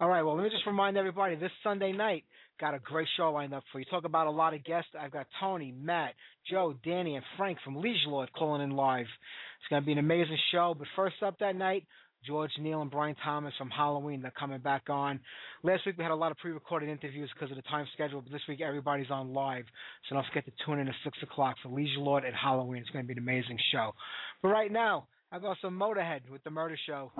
All 0.00 0.08
right, 0.08 0.22
well, 0.22 0.34
let 0.34 0.44
me 0.44 0.48
just 0.48 0.64
remind 0.66 0.96
everybody 0.96 1.36
this 1.36 1.50
Sunday 1.62 1.92
night, 1.92 2.24
got 2.58 2.72
a 2.72 2.78
great 2.78 3.06
show 3.18 3.30
lined 3.32 3.52
up 3.52 3.64
for 3.70 3.80
you. 3.80 3.84
Talk 3.84 4.06
about 4.06 4.26
a 4.26 4.30
lot 4.30 4.54
of 4.54 4.64
guests. 4.64 4.88
I've 4.98 5.10
got 5.10 5.26
Tony, 5.38 5.74
Matt, 5.78 6.14
Joe, 6.50 6.74
Danny, 6.82 7.16
and 7.16 7.24
Frank 7.36 7.58
from 7.62 7.76
Liege 7.76 8.06
Lord 8.06 8.32
calling 8.32 8.62
in 8.62 8.70
live. 8.70 9.04
It's 9.04 9.68
going 9.68 9.82
to 9.82 9.84
be 9.84 9.92
an 9.92 9.98
amazing 9.98 10.38
show. 10.52 10.74
But 10.78 10.88
first 10.96 11.16
up 11.22 11.38
that 11.40 11.54
night, 11.54 11.84
George 12.26 12.50
Neal 12.58 12.80
and 12.80 12.90
Brian 12.90 13.14
Thomas 13.22 13.52
from 13.58 13.68
Halloween. 13.68 14.22
They're 14.22 14.32
coming 14.38 14.60
back 14.60 14.84
on. 14.88 15.20
Last 15.62 15.84
week 15.84 15.98
we 15.98 16.02
had 16.02 16.12
a 16.12 16.16
lot 16.16 16.30
of 16.30 16.38
pre-recorded 16.38 16.88
interviews 16.88 17.28
because 17.34 17.50
of 17.50 17.56
the 17.56 17.68
time 17.68 17.86
schedule, 17.92 18.22
but 18.22 18.32
this 18.32 18.40
week 18.48 18.62
everybody's 18.62 19.10
on 19.10 19.34
live. 19.34 19.64
So 20.08 20.14
don't 20.14 20.24
forget 20.28 20.46
to 20.46 20.52
tune 20.64 20.78
in 20.78 20.88
at 20.88 20.94
6 21.04 21.18
o'clock 21.24 21.56
for 21.62 21.68
Liege 21.68 21.98
Lord 21.98 22.24
at 22.24 22.32
Halloween. 22.32 22.80
It's 22.80 22.90
going 22.90 23.04
to 23.04 23.06
be 23.06 23.12
an 23.12 23.18
amazing 23.18 23.58
show. 23.70 23.92
But 24.40 24.48
right 24.48 24.72
now, 24.72 25.08
I've 25.32 25.42
some 25.62 25.78
Motorhead 25.78 26.28
with 26.28 26.42
The 26.42 26.50
Murder 26.50 26.76
Show. 26.86 27.12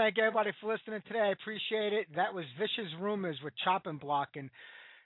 Thank 0.00 0.18
everybody 0.18 0.50
for 0.62 0.72
listening 0.72 1.02
today. 1.06 1.18
I 1.20 1.32
appreciate 1.32 1.92
it. 1.92 2.06
That 2.16 2.32
was 2.32 2.46
Vicious 2.58 2.90
Rumors 3.02 3.36
with 3.44 3.52
Chopping 3.62 3.98
Block, 3.98 4.28
and 4.34 4.48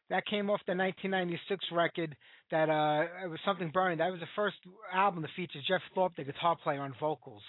that 0.08 0.24
came 0.24 0.48
off 0.50 0.60
the 0.68 0.76
1996 0.76 1.64
record. 1.72 2.14
That 2.52 2.70
uh, 2.70 3.24
it 3.24 3.28
was 3.28 3.40
something 3.44 3.72
burning. 3.74 3.98
That 3.98 4.12
was 4.12 4.20
the 4.20 4.30
first 4.36 4.54
album 4.94 5.24
to 5.24 5.28
feature 5.34 5.58
Geoff 5.66 5.80
Thorpe, 5.96 6.14
the 6.16 6.22
guitar 6.22 6.56
player, 6.62 6.80
on 6.80 6.94
vocals. 7.00 7.42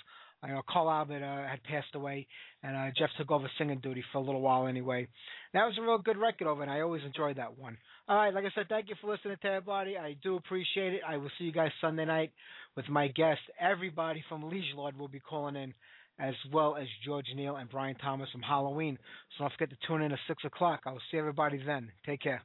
You 0.43 0.53
know, 0.53 0.63
Carl 0.67 0.89
Albert 0.89 1.21
uh, 1.21 1.47
had 1.47 1.61
passed 1.63 1.93
away, 1.93 2.25
and 2.63 2.75
uh, 2.75 2.89
Jeff 2.97 3.11
took 3.15 3.29
over 3.29 3.45
singing 3.59 3.77
duty 3.77 4.03
for 4.11 4.17
a 4.17 4.21
little 4.21 4.41
while 4.41 4.65
anyway. 4.65 5.07
That 5.53 5.65
was 5.65 5.75
a 5.77 5.83
real 5.83 5.99
good 5.99 6.17
record 6.17 6.47
over, 6.47 6.63
and 6.63 6.71
I 6.71 6.81
always 6.81 7.03
enjoyed 7.05 7.37
that 7.37 7.59
one. 7.59 7.77
All 8.09 8.17
right, 8.17 8.33
like 8.33 8.45
I 8.45 8.49
said, 8.55 8.69
thank 8.69 8.89
you 8.89 8.95
for 8.99 9.11
listening 9.11 9.37
to 9.43 9.47
everybody. 9.47 9.99
I 9.99 10.15
do 10.23 10.35
appreciate 10.35 10.93
it. 10.93 11.01
I 11.07 11.17
will 11.17 11.31
see 11.37 11.45
you 11.45 11.51
guys 11.51 11.69
Sunday 11.79 12.05
night 12.05 12.31
with 12.75 12.89
my 12.89 13.07
guest. 13.09 13.41
Everybody 13.61 14.23
from 14.29 14.49
Liege 14.49 14.73
Lord 14.75 14.97
will 14.97 15.07
be 15.07 15.19
calling 15.19 15.55
in 15.55 15.75
as 16.19 16.33
well 16.51 16.75
as 16.75 16.87
George 17.03 17.25
Neal 17.35 17.57
and 17.57 17.69
Brian 17.69 17.95
Thomas 17.95 18.29
from 18.31 18.41
Halloween. 18.41 18.97
So 19.37 19.43
don't 19.43 19.53
forget 19.53 19.69
to 19.69 19.87
tune 19.87 20.01
in 20.01 20.11
at 20.11 20.19
6 20.27 20.43
o'clock. 20.45 20.81
I 20.85 20.91
will 20.91 21.01
see 21.11 21.17
everybody 21.17 21.61
then. 21.65 21.91
Take 22.05 22.21
care. 22.21 22.41